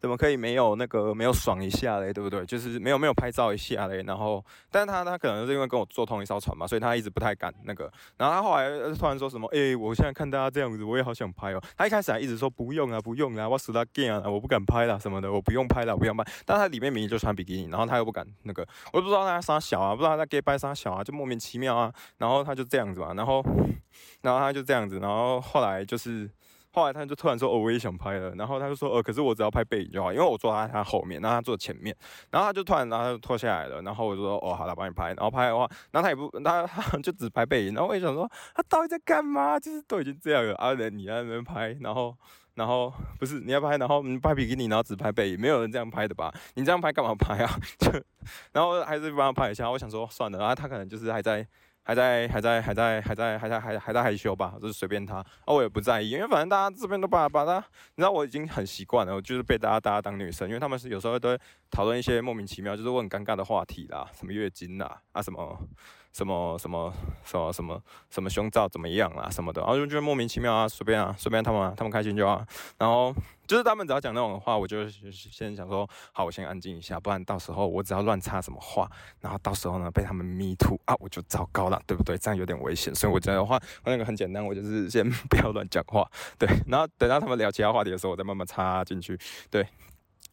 [0.00, 2.46] 怎么可以没有那个没有爽一下嘞，对不对？
[2.46, 7.90] 就是没有没有拍照一下嘞，然后，但是他他可能是因为跟我坐同一艘船嘛，所以他一直不太敢那个。
[8.16, 11.60] 然后他后来突然说什么，哎，我现在看大家这样子，我也好想拍哦。
[11.76, 16.24] 他一开始还一直说不用啊，不用啊，我死他 gay 啊，我不敢拍了什么的，我不用拍了，不用拍。
[16.46, 21.92] 但他里面明明就穿比基尼，然后他又不敢那个，我也不知道他啥小啊，不知道他在 gay 拍啥小啊，就莫名其妙啊。
[22.18, 23.44] 然后他就这样子嘛，然后，
[24.22, 26.30] 然后他就这样子，然后后来就是。
[26.70, 31.96] 后来他就突然说：“哦，我也想拍了。”然后他就说：“呃，可是我只要拍背影就好，因为我坐在他后面，然后他坐前面。”
[32.30, 33.80] 然后他就突然，然后他就脱下来了。
[33.82, 37.74] 然后我就说：“哦，好了，帮你拍。”然后拍的话，然后他也不，他他就只拍背影。
[37.74, 39.58] 然后我也想说，他到底在干嘛？
[39.58, 42.14] 就是都已经这样了，啊，人你在那边拍，然后，
[42.54, 46.32] 然后不是你要拍，然后你拍比基尼，然后只拍背影，没有人这样拍的吧？
[46.54, 47.58] 你这样拍干嘛拍啊？
[47.78, 47.90] 就，
[48.52, 49.70] 然后还是帮他拍一下。
[49.70, 51.46] 我想说算了，然后他可能就是还在。
[51.88, 57.56] 还在还在还在还在还在还还在害羞吧，就是随便他，啊我也不在意，因为反正大家这边都把把他，
[57.94, 65.58] 你知道我已经很习惯了，我就是被大家大家当女生，因为他们是有时候都会讨论一些莫名其妙，就是问尴尬的话题啦，什么月经啦啊什么。
[66.18, 66.92] 什么什么
[67.24, 72.44] 什么什么什么胸罩怎么样啊什么的，然后就觉得莫名其妙啊，随便啊，随便他们，他们开心就好。
[72.76, 73.14] 然后
[73.46, 82.18] 就是他们只要讲那种话，我就先想说，好，我先安静一下，不然到时候我只要乱插什么话，然后到时候呢被他们 me too 啊，我就糟糕了，对不对？
[82.18, 82.92] 这样有点危险。
[82.92, 86.04] 所以我讲的话，那个很简单，我就是先不要乱讲话，
[86.36, 86.48] 对。
[86.66, 89.16] 然后等到他们聊其他话题的时候，我再慢慢插进去，
[89.50, 89.64] 对。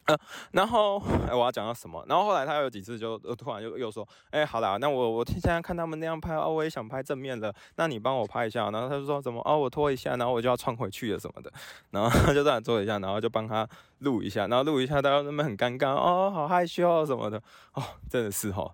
[0.06, 0.16] 呃，
[0.52, 2.04] 然后哎，我要讲到什么？
[2.08, 8.70] 然后后来他有几次就突然又又说，哎，好啦，那我我现在看他们那样拍哦，我也想拍正面的，那你帮我拍一下。
[8.70, 11.52] 然后他就说怎么哦，我拖一下，然后我就要穿回去了什么的。
[11.90, 13.68] 然后他 就这样做一下，然后就帮他
[14.00, 17.42] 录一下，然后录一下，大家那边很尴尬哦，好害羞什么的
[17.74, 18.72] 哦，真的是哦。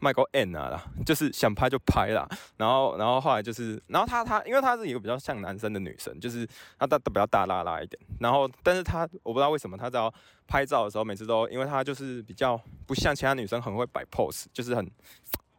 [0.00, 10.12] 卖过 N 啊啦，就是想拍就拍啦，然后，然后后来就是，然后他他，因为他是一个比较像男生的女生，就是他大比较大拉拉一点，然后，但是他我不知道为什么他只要
[10.46, 14.90] 拍照的时候，每次都因为他就是比较不像其他女生很会摆 pose，就是很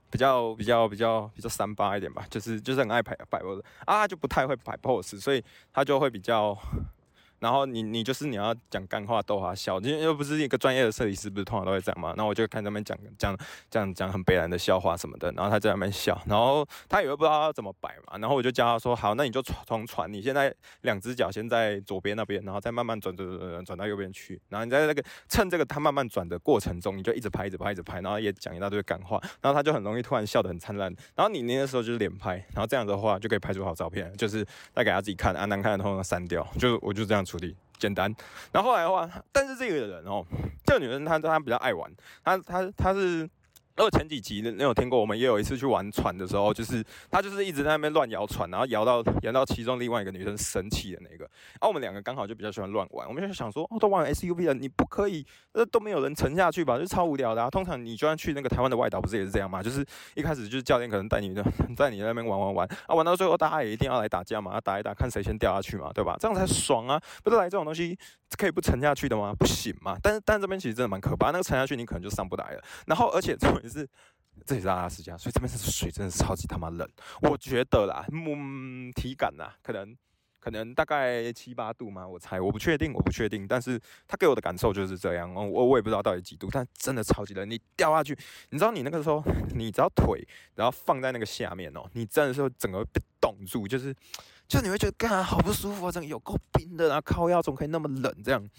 [0.09, 6.57] 比较比较比较比较三八一点吧，就是就是很爱摆摆 pose 啊，就不太会摆 pose，所以他就会比较。
[7.41, 12.09] 然后你你就是你要讲干话逗他笑，因为又不是一个专业的设计师，不是通常都会这样嘛。
[12.15, 13.35] 然后我就看他们讲讲
[13.69, 18.17] 讲讲很悲然的笑话什么的，然后他在那边笑，然后他以为不知道要怎么摆嘛。
[18.19, 24.39] 然后我就教他说：好，那你就从从船，你现在两只脚先在左边那边，然后再慢慢转转转转转到右边去。
[24.49, 30.93] 然后你在那个趁这个他慢慢转的过程中，你就一直拍一直拍一直拍，然后也讲一大堆干话，然后他就很容易突然笑得很灿烂。
[31.15, 37.55] 然后你那个时候就是连拍，然后这样的话就可以拍出好照片，就是再给他自己看，啊难看的通常删掉，就我就这样处理。
[37.79, 38.13] 简单，
[38.51, 40.23] 然后后来的话，但是这个人哦，
[40.65, 41.89] 这个女生她她比较爱玩，
[42.23, 43.27] 她她她是。
[43.75, 51.23] 然后前几集你有听过，我们也有一次去玩船的时候，就是他就是一直在那边乱摇船，然后摇到摇到其中另外一个女生生气的那个。
[51.23, 56.77] 然后我们两个刚好就比较喜欢乱玩，我们就想说，哦，都玩 SUP 了，你不可以，呃，都没有人沉下去吧？
[56.77, 57.49] 就超无聊的。
[57.49, 59.63] 通常你就算去那个台湾的外岛，不是也是这样吗？
[59.63, 61.33] 就是一开始就是教练可能带你，
[61.75, 66.15] 在你那边玩玩玩，啊，玩到最后大家也一定要来打架嘛，打一打看谁先掉下去嘛，对吧？
[66.19, 67.01] 这样才爽啊！
[67.23, 67.97] 不是来这种东西
[68.37, 69.33] 可以不沉下去的吗？
[69.37, 69.97] 不行嘛。
[70.01, 72.61] 但是但这边其实真的蛮可怕，那个沉下去你可能就上不来了。
[72.85, 73.87] 然后而且也是。
[74.45, 76.89] 这里是阿拉斯加，所以这边是水真的是超级他妈冷。
[77.21, 79.95] 我觉得啦，嗯，体感呐，可能
[80.39, 83.45] 可能大概七八度嘛，我猜，我不确定，我不确定。
[83.45, 87.47] 但是他给我的感受就是这样，我我也不知道到底几度，但真的超级冷。
[87.47, 88.17] 你掉下去，
[88.51, 89.21] 你知道你那个时候，
[89.53, 93.93] 你只要腿然后放在那个下面哦，你真的是整个被冻住，就是
[94.47, 98.15] 就你会觉得干好不舒服啊，整个有够冰的，然后靠腰怎么可以那么冷？
[98.23, 98.49] 这样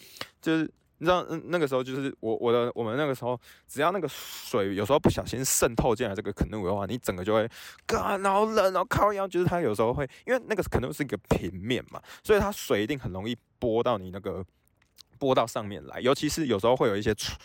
[0.43, 0.71] 就是。
[1.03, 3.37] 你知道，那个时候就是我我的我们那个时候，
[3.67, 7.51] 只要那个水有时候不小心渗透进来这个肯定的话，你整个就会，
[7.85, 14.45] 干，然后冷，然后靠腰，就是它有时候会，因为那个可能是一个平面嘛，所以它水一定很容易拨到你那个。
[15.19, 17.39] 拨到上面来，尤其是有时候会有一些船，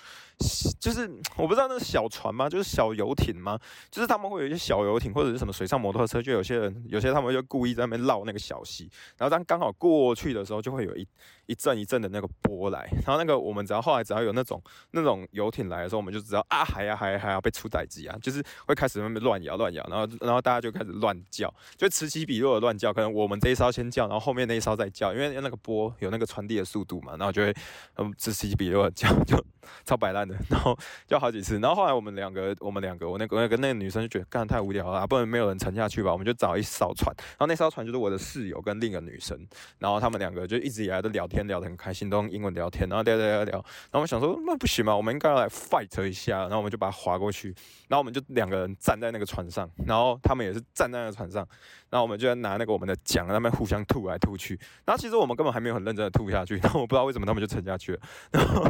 [0.79, 2.47] 就是我不知道那是小船吗？
[2.47, 3.57] 就是小游艇吗？
[3.89, 11.07] 就是他们会有一些小游艇或者是什么水上摩托车，就有些人有些他们就故意在那边绕那个小溪，然后当刚好过去的时候，就会有一
[11.47, 27.53] 一阵一阵的那个波来，然后那个我们只要后来只要有那种那种游艇来的时候，我们就知道啊，还要还还要被出歹机啊，就是会开始那边乱摇乱摇，然后然后大家就开始乱叫，就此起彼落的乱叫，可能我们这一艘先叫，然后后面那一艘再叫，因为那个波有那个传递的速度嘛，然后就会。
[27.99, 29.43] 嗯，此起彼落叫就
[29.83, 39.37] 超摆烂 然后就好几次，然后后来我们两个，我们两个，我那个那个那个女生就觉得干太无聊了，不能没有人沉下去吧，我们就找一艘船，然后那艘船就是我的室友跟另一个女生，
[39.79, 43.63] 然后他们两个就一直以来都聊天聊得很开心，都用英文聊天，然后聊聊聊聊，然后
[43.93, 47.53] 我们想说那不行嘛，我们应该要来 fight 一下，然后我们就把它划过去，
[47.87, 51.47] 然后我们就两个人站在那个船上，然后他们也是站在那个船上，
[51.89, 57.99] 然后我们就在拿那个我们的桨，那边互相吐来吐去，然后其实我们根本还没有很认真的吐下去，然后我不知道为什么他们就沉下去了。
[58.31, 58.65] 然后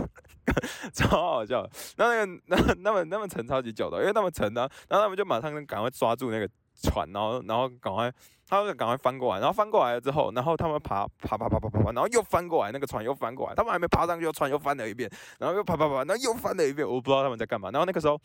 [0.93, 6.49] 超好笑，那那个 那那么那么沉超级久的，因为他们沉呢，然后他们就马上赶快抓住那个
[6.83, 8.11] 船，然后然后赶快，
[8.45, 17.71] 他们赶快翻过来，然后翻过来了之后，然后他们爬爬爬爬爬爬爬，然后又翻过来，那个船又翻过来，他们还没爬上去，船又翻了一遍，然后又爬爬爬，然后又翻了一遍，我不知道他们在干嘛。
[17.71, 18.19] 然后那个时候，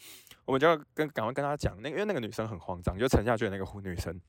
[0.45, 4.21] 我们就要跟赶快跟他讲，那因为那个女生很慌张，就沉下去的那个女生。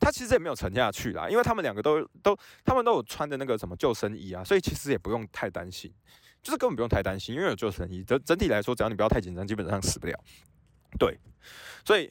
[0.00, 5.90] 他其实也没有沉下去啦，因为他们两个都都，他们都有穿着那个什么救生衣啊，所以其实也不用太担心，
[6.44, 8.04] 就是根本不用太担心，因为有救生衣。
[8.04, 10.16] 整整体来说，只要你不要太紧张，基本上死不了。
[10.98, 11.18] 对。
[11.86, 12.08] 所以，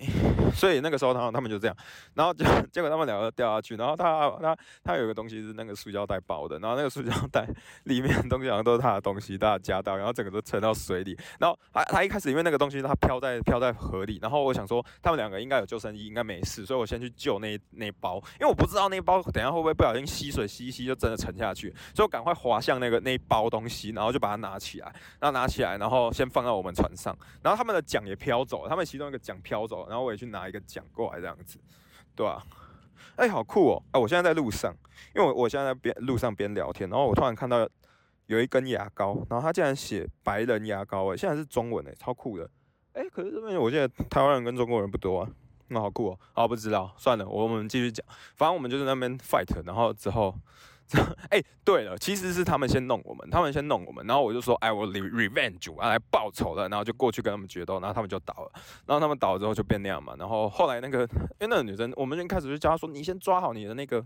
[0.54, 1.76] 所以那个时候，他他们就这样，
[2.13, 7.48] 然后结结果他们两个掉下去，然后他他他有个东西是那个塑胶袋包的，然后那个塑胶袋
[7.86, 11.17] 里面东西好像都是他的东西，大家夹到，然后整个都沉到水里。
[11.39, 29.68] 然后他他一开始因为那个东西他飘在飘在河里，然后我想说他们两个应该有救生衣，应该没事，所以我先去救那那包，因为我不知道那包等下会不会不小心吸水吸一吸就真的沉下去，所以我赶快滑向那个那一包东西，然后就把它拿起来，然后拿起来，然后先放到我们船上，然后他们的桨也飘走了，他们其中一个桨飘。
[29.68, 31.60] 走，然后我也去拿一个奖过来，这样子，
[32.16, 32.44] 对吧？
[33.18, 33.84] 哎，好酷哦！
[33.92, 34.76] 哎，我现在在路上，
[35.16, 37.70] 因为我我现在在边路上边聊天，然后我突然看到
[38.26, 42.50] 有一根牙膏，然后他竟然写“白人牙膏”哎，现在是中文哎，超酷的！
[42.94, 45.30] 哎，可是这边我现在台湾人跟中国人不多啊，
[45.68, 46.20] 那好酷哦！
[46.34, 48.04] 啊，不知道，算了，我们继续讲，
[48.36, 50.36] 反正我们就是那边 fight，然后之后。
[51.30, 58.52] 哎，对了，其实是他们先弄我们，他们先弄我们，然后我就说，哎，我 revenge，我要来报仇了，然后就过去跟他们决斗，然后他们就倒了，
[58.86, 61.00] 然后他们倒了之后就变那样嘛，然后后来那个，
[61.40, 64.06] 因为那个女生，我们先开始就教她说，你先抓好你的那个。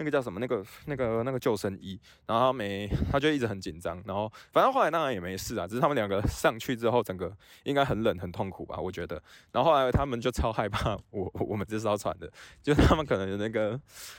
[0.00, 0.40] 那个叫什么？
[0.40, 7.30] 那个、那个、那个救生衣，然后他没，他就一直很紧张，然后反正后来当然也没事啊，只是他们两个 上去之后，整个
[7.64, 9.22] 应该很冷、很痛苦吧，我觉得。
[9.52, 12.32] 然后后来他们就超害怕我我们这艘船的，
[12.62, 13.78] 就他们可能有那个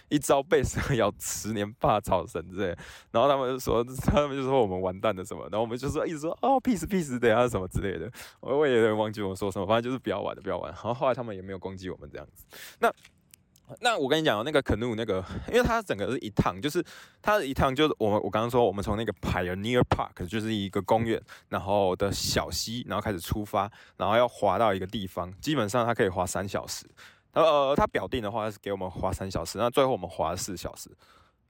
[0.10, 2.78] 一朝被蛇咬，十年怕草绳之类。
[3.10, 8.08] 然后他们就说，他们就说我们完蛋了什么，然后我们就说一直说哦，peace peace，等下什么之类的。
[8.40, 10.72] 我我也忘记我说什么，反正就是不要玩的，不要玩。
[10.72, 12.46] 然后后来他们也没有攻击我们这样子。
[12.78, 12.94] 那。
[13.80, 16.84] 那我跟你讲那个 canoe 那个，因为它整个是一趟，就是
[17.22, 26.86] 它的一趟就是我们我刚刚说，我们从那个 Pioneer Park 就是一个公园，然后的小溪，然后开始出发，然后要滑到一个地方，基本上它可以滑三小时。
[27.34, 30.90] 呃，它表定的话是给我们滑三小时，那最后我们滑了四小时，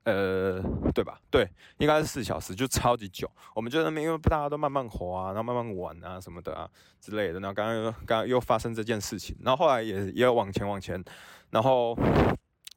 [0.04, 0.62] 呃，
[0.94, 1.20] 对吧？
[1.30, 3.30] 对，应该是四小时，就超级久。
[3.54, 7.40] 我们就那边因为大家都慢慢滑，然后慢慢玩啊什么的啊之类的。
[7.40, 11.04] 然后刚刚刚刚又发生这件事情，然后后来也也有往前往前。
[11.52, 11.94] 然后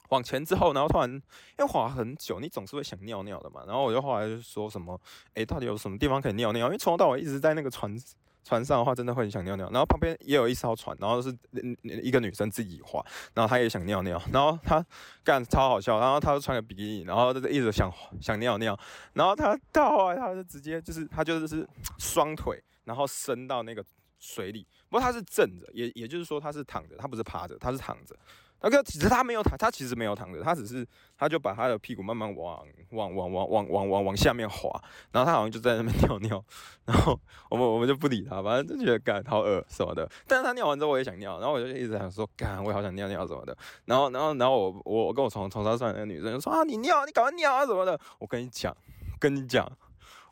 [0.09, 1.23] 往前之后，然后突然因
[1.59, 3.63] 为滑很久，你总是会想尿尿的嘛。
[3.69, 5.01] 然后我就后来就说什么，
[5.35, 6.67] 哎，到底有什么地方可以尿尿？
[6.67, 7.97] 因为从头到尾一直在那个船
[8.45, 9.69] 船上的话，真的会很想尿尿。
[9.71, 11.37] 然后旁边也有一艘船，然后是
[11.83, 13.05] 一个女生自己划，
[13.35, 14.21] 然后她也想尿尿。
[14.33, 14.85] 然后她
[15.25, 18.79] 干超好笑，然后她就穿个比基尼，然后就一直想想尿尿。
[19.15, 21.67] 然后她到后来，她就直接就是她就是
[21.99, 23.85] 双腿，然后伸到那个
[24.19, 24.67] 水里。
[24.95, 28.15] 不过他是正着，也也就是说他是躺着，他不是趴着，他是躺着。
[28.61, 30.87] 那个其实他没有躺，他其实没有躺着，他只是
[31.19, 34.71] 他就把他的屁股慢慢往往往往往往往往下面滑，
[35.11, 36.45] 然后他好像就在那边 尿尿，
[36.85, 37.19] 然后
[37.51, 40.09] 我们我们就不理他，反正就觉得干好恶什么的。
[40.29, 43.59] 但是他尿完之后我也想尿，然后我就一直想说干我也好想尿尿什么的。
[43.87, 47.99] 然后然后然后我我跟我从从他上来那个女生说啊你尿你赶快尿啊什么的。
[48.21, 48.73] 我跟你讲
[49.19, 49.69] 跟你讲。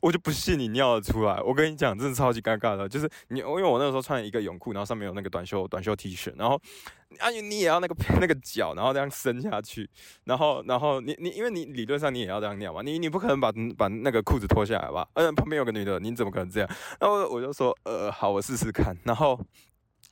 [0.02, 6.60] 我就不信你尿得出来，我跟你讲，真的超级尴尬的，就是你，因为我那个时候穿一个泳裤，然后上面有那个短袖短袖 T 恤，然后
[7.20, 9.88] 啊你你也要那个 那个脚，然后这样伸下去，
[10.24, 15.08] 然后然后你你因为你理论上你也要这样尿嘛，你你不可能把把那个裤子脱下来吧？
[15.14, 16.68] 嗯，旁边有个女的，你怎么可能这样？
[17.00, 18.98] 然后我就说，呃，好，我试试看。
[19.04, 19.38] 然后，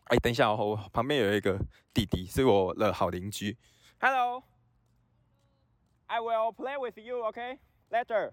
[0.05, 1.59] 哎，等一下，我旁边有一个
[1.93, 3.57] 弟弟，是我的好邻居。
[4.01, 4.41] Hello，I
[6.21, 7.59] will play with you, okay?
[7.91, 8.31] Later.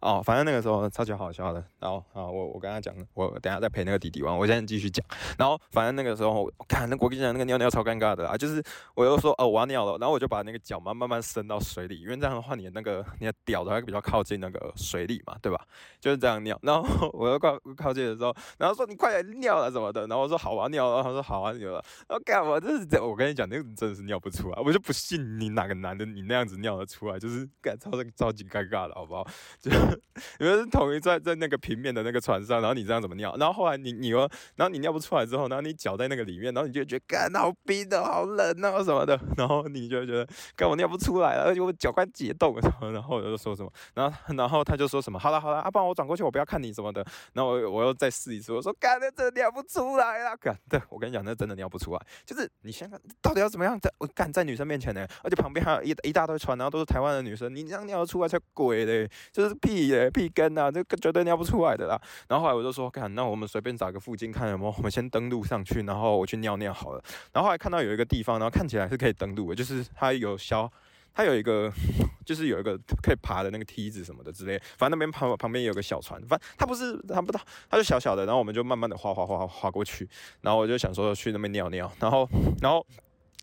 [0.00, 1.64] 哦，反正那个时候超级好笑的。
[1.80, 4.36] 然后啊，我我跟他讲，我等下再陪那个弟弟玩。
[4.36, 5.04] 我现在继续讲。
[5.36, 8.62] 然后反正那个时候，我看那我跟你讲，那个尿尿超尴尬的啊，就是
[8.94, 15.60] 我又说哦我要尿了，然后我就把那个脚慢慢慢伸到水里，因为这样的话你的那个你的屌的话比较靠近那个水里嘛，对吧？
[16.00, 16.56] 就是这样尿。
[16.62, 20.06] 然后我又靠靠近的时候，然后说你快点尿了什么的。
[20.06, 21.84] 然后我说好啊尿了，他说好啊尿了。
[22.08, 29.26] 然后干我这是我跟你讲，那个真的是尿不出来，我就不信你哪个男的你那样子尿得出来，就是干超超级尴尬的好不好？
[29.60, 29.70] 就。
[30.38, 33.34] 你们是统一在在那个平面的那个船上，然后你这样怎么尿？
[33.36, 34.18] 然后后来你你又，
[34.56, 55.06] 然后你尿不出来之后，然后你脚在那个里面，然后你就觉得干好冰的，好冷啊什么的，然后你就觉得干我尿不出来了，而且我脚快解冻什么，然后我就说什么，然后然后他就说什么，好了好了，阿爸我转过去，我不要看你什么的，然后我我又再试一次，我说干的真的尿不出来了，干对我跟你讲，那真的尿不出来，就是你想想到底要怎么样在我干在女生面前呢？
[55.22, 60.10] 而且旁边还有一一大堆船，然后都是台湾的女生，你这样尿出来才鬼嘞，就是屁嘞。
[60.10, 62.00] 屁根啊，这个绝对尿不出来的啦。
[62.28, 67.02] 然后后来我就说，看，那我们随便找个附近看有没有，我们先登录上去，然后我去尿尿好了。
[67.32, 70.70] 然后后来看到有一个地方，然后看起来是可以登录的，就是它有消，
[71.14, 71.70] 它有一个，
[72.26, 74.58] 就是有一个可以爬的那个梯子什么的之类。
[74.76, 78.26] 反正那边旁旁边有个小船，反正它不是它不大，它就小小的。
[78.26, 80.08] 然后我们就慢慢的滑滑滑滑过去。
[80.40, 81.90] 然后我就想说去那边尿尿。
[82.00, 82.28] 然后
[82.60, 82.84] 然后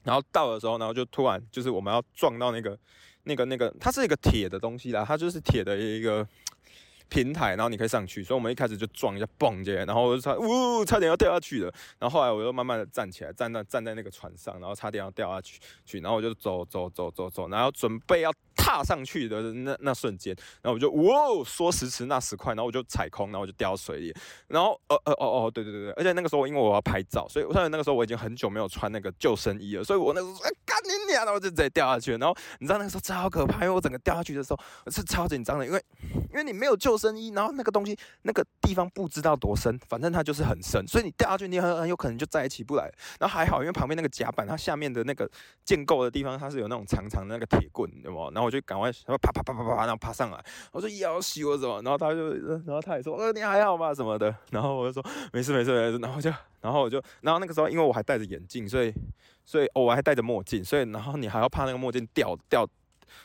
[0.03, 2.77] 然后到的时候，然后就突然就是我们要撞到那个
[3.25, 6.25] 那个那个，它是一个铁的东西啦，它就是铁的一个。
[7.07, 11.71] 平台，然后你可以上去，所以我们一开始就撞一下，蹦接，然后我就差，呜，差点要掉下去了。
[11.99, 18.33] 然后后来我又慢慢的站起来，站在站在那个船上，然后差点要掉下去，去，然后我就走走走走走，然后准备要
[18.65, 24.15] 踏上去的那那瞬间，然后我就哇，说时迟那时快，然后我就踩空，然后我就掉水里。
[24.47, 32.17] 然后呃呃哦哦，对对对对，而且那个时候因为我要拍照，所以我那个时候我已经很久没有穿那个救生衣了，所以我那时候哎干你娘，然后就直接掉下去。
[32.17, 34.59] 然后你知道那个时候超可怕，因为我整个掉下去的时候
[34.91, 35.79] 是超紧张的，因为
[36.31, 36.95] 因为你没有救。
[36.97, 42.89] 生衣，然后那个东西那个地方不知道多深，反正它就是很深，所以你掉下去，你很很有可能就再也起不来。
[43.19, 45.29] 然后还好，因为旁边那个甲板，它下面的那个
[45.65, 48.29] 建构的地方，它是有那种长长的那个铁棍，对吗？
[48.33, 50.43] 然后我就就赶快然后啪啪啪啪啪，然后爬上来。
[50.71, 51.81] 我说要死我什么？
[51.81, 52.29] 然后他就，
[52.65, 53.93] 然后他也说，呃，你还好吧？
[53.93, 54.35] 什么的。
[54.51, 55.97] 然后我就说没事没事没事。
[55.99, 58.93] 然后就，然后我就，然后那个时候因为我还戴着眼镜，所以，
[59.45, 62.67] 所以我还戴着墨镜，所以然后你还要怕那个墨镜掉掉。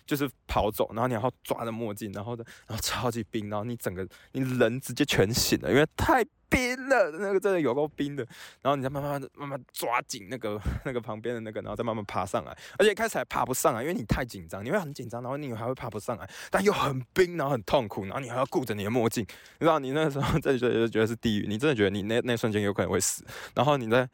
[0.07, 6.25] 就是跑走，然后你还要抓着墨镜，然后的然后超级冰，然后你整个你人直接全醒了，因为太。
[6.51, 8.27] 冰了，那个真的有够冰的。
[8.61, 12.59] 然后你再慢慢的慢慢抓紧那个那个旁边的那个，然后再慢慢爬上来。
[12.77, 19.25] 而且开始还爬不上来，因为你太紧张，你会很紧张，然后你还会爬不上来，但又很冰，然后很痛苦，然后你还要顾着你的墨镜。
[19.61, 23.25] 你知道，你 那个时候真的觉得觉得是地狱，你真的觉得你那那瞬间有可能会死。
[23.55, 24.11] 然后你在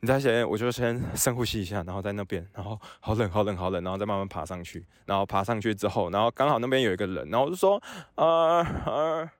[0.00, 4.84] 你在先，我就先 深呼吸一下，然后在那边，然后好冷好冷好冷，然后再慢慢爬上去。
[5.06, 7.80] 然后爬上去之后，然后刚好那边有一个人，然后我就说，
[8.16, 9.30] 呃呃。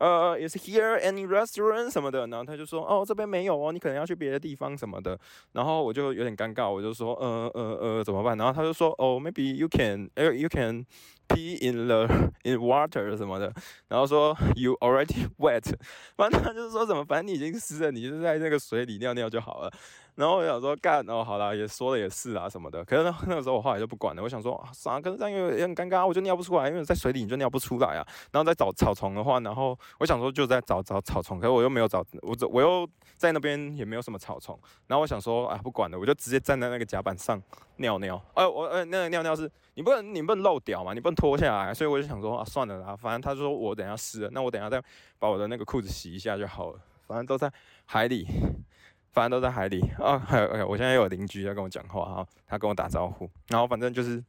[0.00, 5.18] 呃，is here any restaurant 什么的，然后他就说，哦，这边没有哦，你可能要去别的地方什么的，
[5.52, 8.34] 然后我就有点尴尬，我就说，呃呃呃，怎么办？
[8.38, 10.86] 然后他就说，哦，maybe you can，呃，you can
[11.28, 12.06] pee in the
[12.44, 13.52] in water 什么的，
[13.88, 15.64] 然后说 you already wet，
[16.16, 19.70] 反正他就是说什么，反正你已经湿了，你就在那个水里尿尿就好了。
[20.14, 22.84] 然后我想说干，哦，好了，也说了也是啊什么的。
[22.84, 25.00] 可是那那个时候我后来就不管了，我想说啊，啥？
[25.00, 28.06] 可是这样又也很尴尬，我就尿不出来，因为在水里你就尿不出来啊。
[28.32, 34.58] 然后再找草丛的话，然后我想说就在找找草丛，可是我又没有找，我我又在那边也没有什么草丛。
[34.86, 37.40] 然后我想说啊，不管了，我就直接站在那个甲板上
[37.76, 38.20] 尿尿。
[38.34, 44.82] 呃，我呃那个尿尿是你不能你不能漏掉嘛，你不能脱下来，所以我就想说啊，算了啦，反正他说我等下湿了，那我等下再
[45.18, 47.50] 把我的那个裤子洗一下就好了，反正都在
[47.86, 48.26] 海里。
[49.12, 54.22] 反正都在海里啊，还有，OK，我现在有邻居在跟我讲话哈，他跟我打招呼，然后反正就是，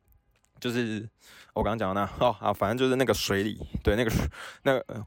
[0.60, 1.08] 就是
[1.54, 4.28] 我刚刚讲的那哦啊，反正就是那个水里，对，那个水
[4.64, 5.06] 那个。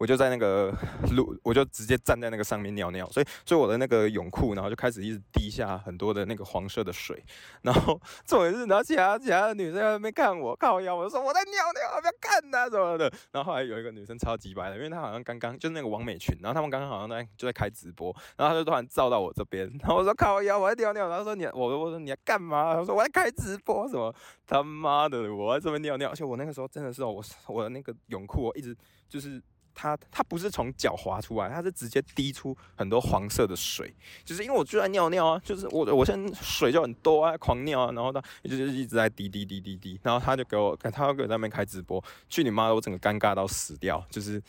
[0.00, 0.72] 我就在那个
[1.14, 7.22] 路，我就直接站在那个上面尿尿，所以，所以我的那个泳裤，然后就开始一直滴下很多的那个黄色的水，
[7.60, 13.12] 然后重点是，然后其他其他的女生在那边看我，靠腰，我就说我在尿尿，不要看呐什么的。
[13.30, 22.72] 然后后来有一个女生超级白的，因为她好像刚刚就是那个王美群，然后他们刚刚好像在就在开直播，然后她就突然照到我这边，然后我说靠腰，我在尿尿，然后说你，我说我说你在干嘛？
[22.72, 24.14] 她说我在开直播，什么
[24.46, 28.74] 他妈的，我在这边尿尿，而且我那个时候真的是我我的那个泳裤，我一直
[29.06, 29.42] 就是。
[29.80, 33.90] 它它不是从脚滑出来，它是直接滴出很多黄色的水，
[34.22, 44.42] 就是因为我就在尿尿啊，就是我我现在水就很多啊，狂尿啊，然后它就是一直在滴滴滴滴滴，然后他就给我，他要给我在那边开直播，去你妈的，我整个尴尬到死掉，就是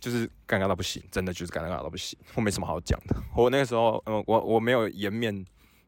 [0.00, 5.46] 就是尴尬到不行，真的就是尴尬到不行，我没什么好讲的，我那个时候，嗯，我我没有颜面。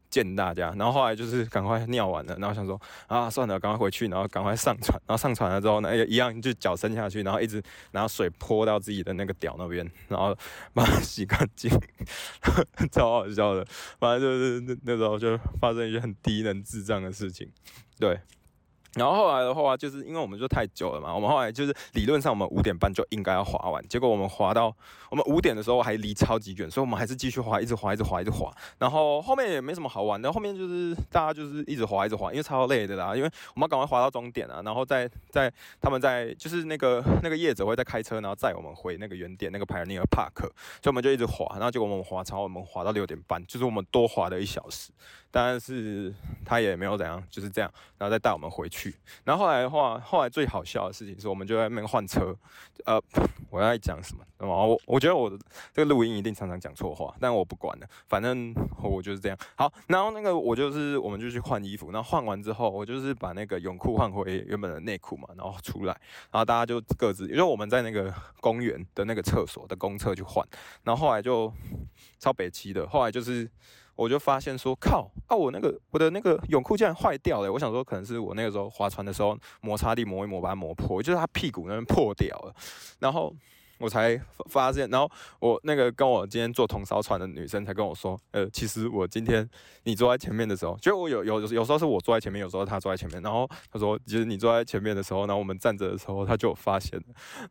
[0.09, 10.37] 见大家，然后后来就是赶快尿完了，然后想说啊，算了，赶快回去，然后赶快上船，然后上船了之后呢，也一样就脚伸下去，然后一直拿水泼到自己的那个屌那边，然后
[10.73, 11.71] 把它洗干净，
[12.93, 13.67] 超好笑的，
[13.99, 17.51] 反正就是那那时候就发生一些很低能智障的事情，
[17.99, 18.19] 对。
[18.97, 24.75] 然后后来的话，就是因为我们就太久了嘛，我们后来就是理论上我们五点半就应该要滑完，结果我们滑到
[25.11, 28.51] 我们五点的时候还离超级远，所以我们还是继续滑，一直滑，一直滑，一直滑。
[28.79, 40.41] 然后后面也没什么好玩的，后面就是大家就是一直滑，一直滑，因为超累的啦，因为我们要赶快滑到终点啊，然后再在他们在就是那个那个叶子会在开车，然后载我们回那个原点那个 Pioneer Park，
[40.83, 44.91] 所以我们就一直滑，然后结果我们滑超，我们滑到六点半，就是我们多滑了一小时，
[45.37, 46.15] 但是
[46.47, 48.97] 他也没有怎样，就是这样，然后再带我们回去。
[49.23, 52.35] 然后后来的话，后来最好笑的事情是我们就在那边换车。
[52.87, 52.99] 呃，
[53.51, 54.25] 我要讲什么？
[54.39, 55.37] 我我觉得我的
[55.75, 59.37] 这个录音一定常常讲错话，但我不管了，反正我就是这样。
[59.57, 65.93] 好，然后那个我就是我们就去换衣服，然后换完之后，我就是把那个泳裤换回原本的内裤嘛，然后出来，
[66.31, 68.11] 然后大家就各自，因为我们在那个
[68.41, 70.43] 公园的那个厕所的公厕去换，
[70.83, 71.53] 然后后来就
[72.19, 73.47] 超北七的，后来就是。
[73.97, 75.35] 我就发现说，靠啊！
[75.35, 77.53] 我那个我的那个泳裤竟然坏掉了。
[77.53, 82.55] 我想说，可能是我那个时候划船的时候摩擦力磨一磨把它磨破，就是它屁股那边破掉了，
[83.01, 83.35] 然后。
[83.79, 89.49] 我才发现，然后我那个跟我今天坐同艘船的女生才跟我说，呃，其实我今天
[89.85, 96.99] 你坐在前面的时候，就我有有有时候是我坐在前面，有时候她坐在前面，然后她说，其实你坐在前面的时候，然后我们站着的时候，她就发现，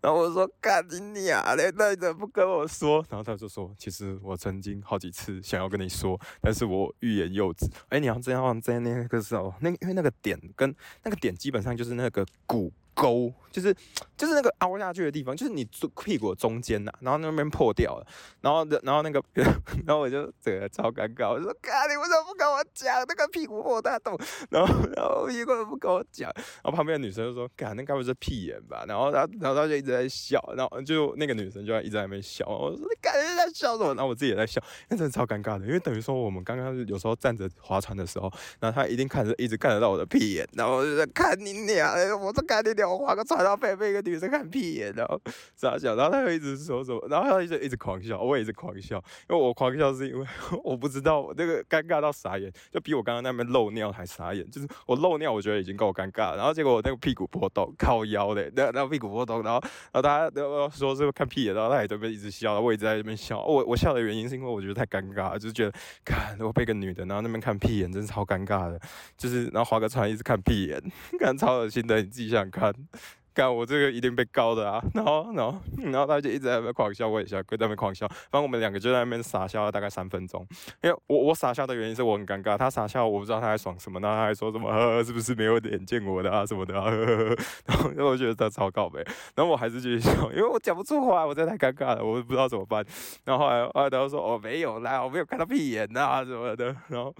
[0.01, 3.05] 然后我说，干你啊，那你怎么不跟我说？
[3.09, 7.69] 然后她就说，其实我曾经好几次想要跟你说，但是我欲言又止。
[7.89, 12.73] 哎，你要这样在那个时候，那因为那个点跟那个点基本上就是那个骨。
[12.95, 13.75] 沟就是
[14.17, 15.67] 就是那个凹下去的地方，就是你
[16.03, 18.07] 屁股中间呐，然后那边破掉了，
[18.41, 19.21] 然后然后那个，
[19.85, 24.17] 然后我就整个超尴尬，我说：“哥，你为什么不跟我讲那个屁股破大洞？”
[24.49, 38.31] 然后然后屁股不跟我讲，然后旁边的女生就说：“哥，那该不是屁眼吧？”然后然后然后他就一直在笑，然后就那个女生就一直在那边笑，我说：“你感觉在笑什么？”然后我自己也在笑，那真的超尴尬的，因为等于说我们刚刚有时候站着划船的时候，
[38.61, 42.84] 然后他一定看着一直看得到我的屁眼，然后我就在看你俩，我说看你俩。
[42.89, 45.19] 我划个船，然后被被一个女生看屁眼，然后
[45.55, 48.97] 傻笑，然后他又一直说什么，然后他一直一直狂笑，我也是狂笑，
[49.29, 50.25] 因为我狂笑是因为
[50.63, 65.71] 我不知道那个尴尬到傻眼，就比我刚刚那边漏尿还傻眼，就是我漏尿我觉得已经够尴尬，然后结果我那个屁股波动靠腰的，那那屁股波动，然后然后大家都说是看屁眼，然后他也这边一直笑，我一直在那边笑，我我笑的原因是因为我觉得太尴尬，就是觉得
[66.03, 68.79] 看我被个女的，然后那边看屁眼，真是超尴尬的，
[69.17, 70.81] 就是然后划个船一直看屁眼，
[71.17, 72.74] 看超恶心的，你自己想看。
[73.35, 74.81] 干我这个一定被告的啊！
[74.93, 75.59] 然后，然后，
[75.91, 78.07] 然后他就一直在那边狂笑，我也笑，在那边狂笑。
[78.07, 80.47] 反正我们两个就在那边傻笑了大概三分钟。
[80.81, 86.75] 因为我我傻笑的原因是我很尴尬，他傻笑我不知道他在爽什么，然后他还说什么呵，是不是没有脸见我的啊什么的。
[87.67, 89.03] 然后，然后我觉得他超搞呗。
[89.35, 92.85] 然后我还是继续笑，因为我讲不出话，我真的太尴尬了，我不知道怎么办。
[93.25, 96.73] 然后后来后来他说哦没有啦，我没有看到屁眼呐什么的。
[96.87, 97.13] 然后，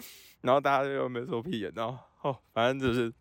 [0.43, 3.11] 然后大家又没说屁眼，然后哦，反正就是。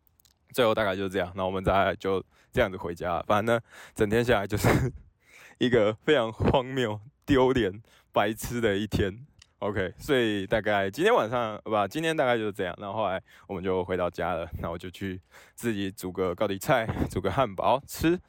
[0.55, 3.21] 最后大概就是这样，那我们再就这样子回家。
[3.27, 3.61] 反正呢，
[3.95, 4.69] 整天下来就是
[5.59, 7.83] 一个非常荒谬、丢脸、
[8.13, 9.27] 白痴的一天。
[9.59, 12.75] OK，所以大概今天晚上不，今天大概就是这样。
[12.79, 15.21] 然后后来我们就回到家了，那我就去
[15.55, 18.21] 自己煮个高丽菜，煮个汉堡吃。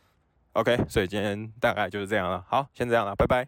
[0.53, 2.43] OK，所以今天大概就是这样了。
[2.47, 3.43] 好，先这样了，拜拜。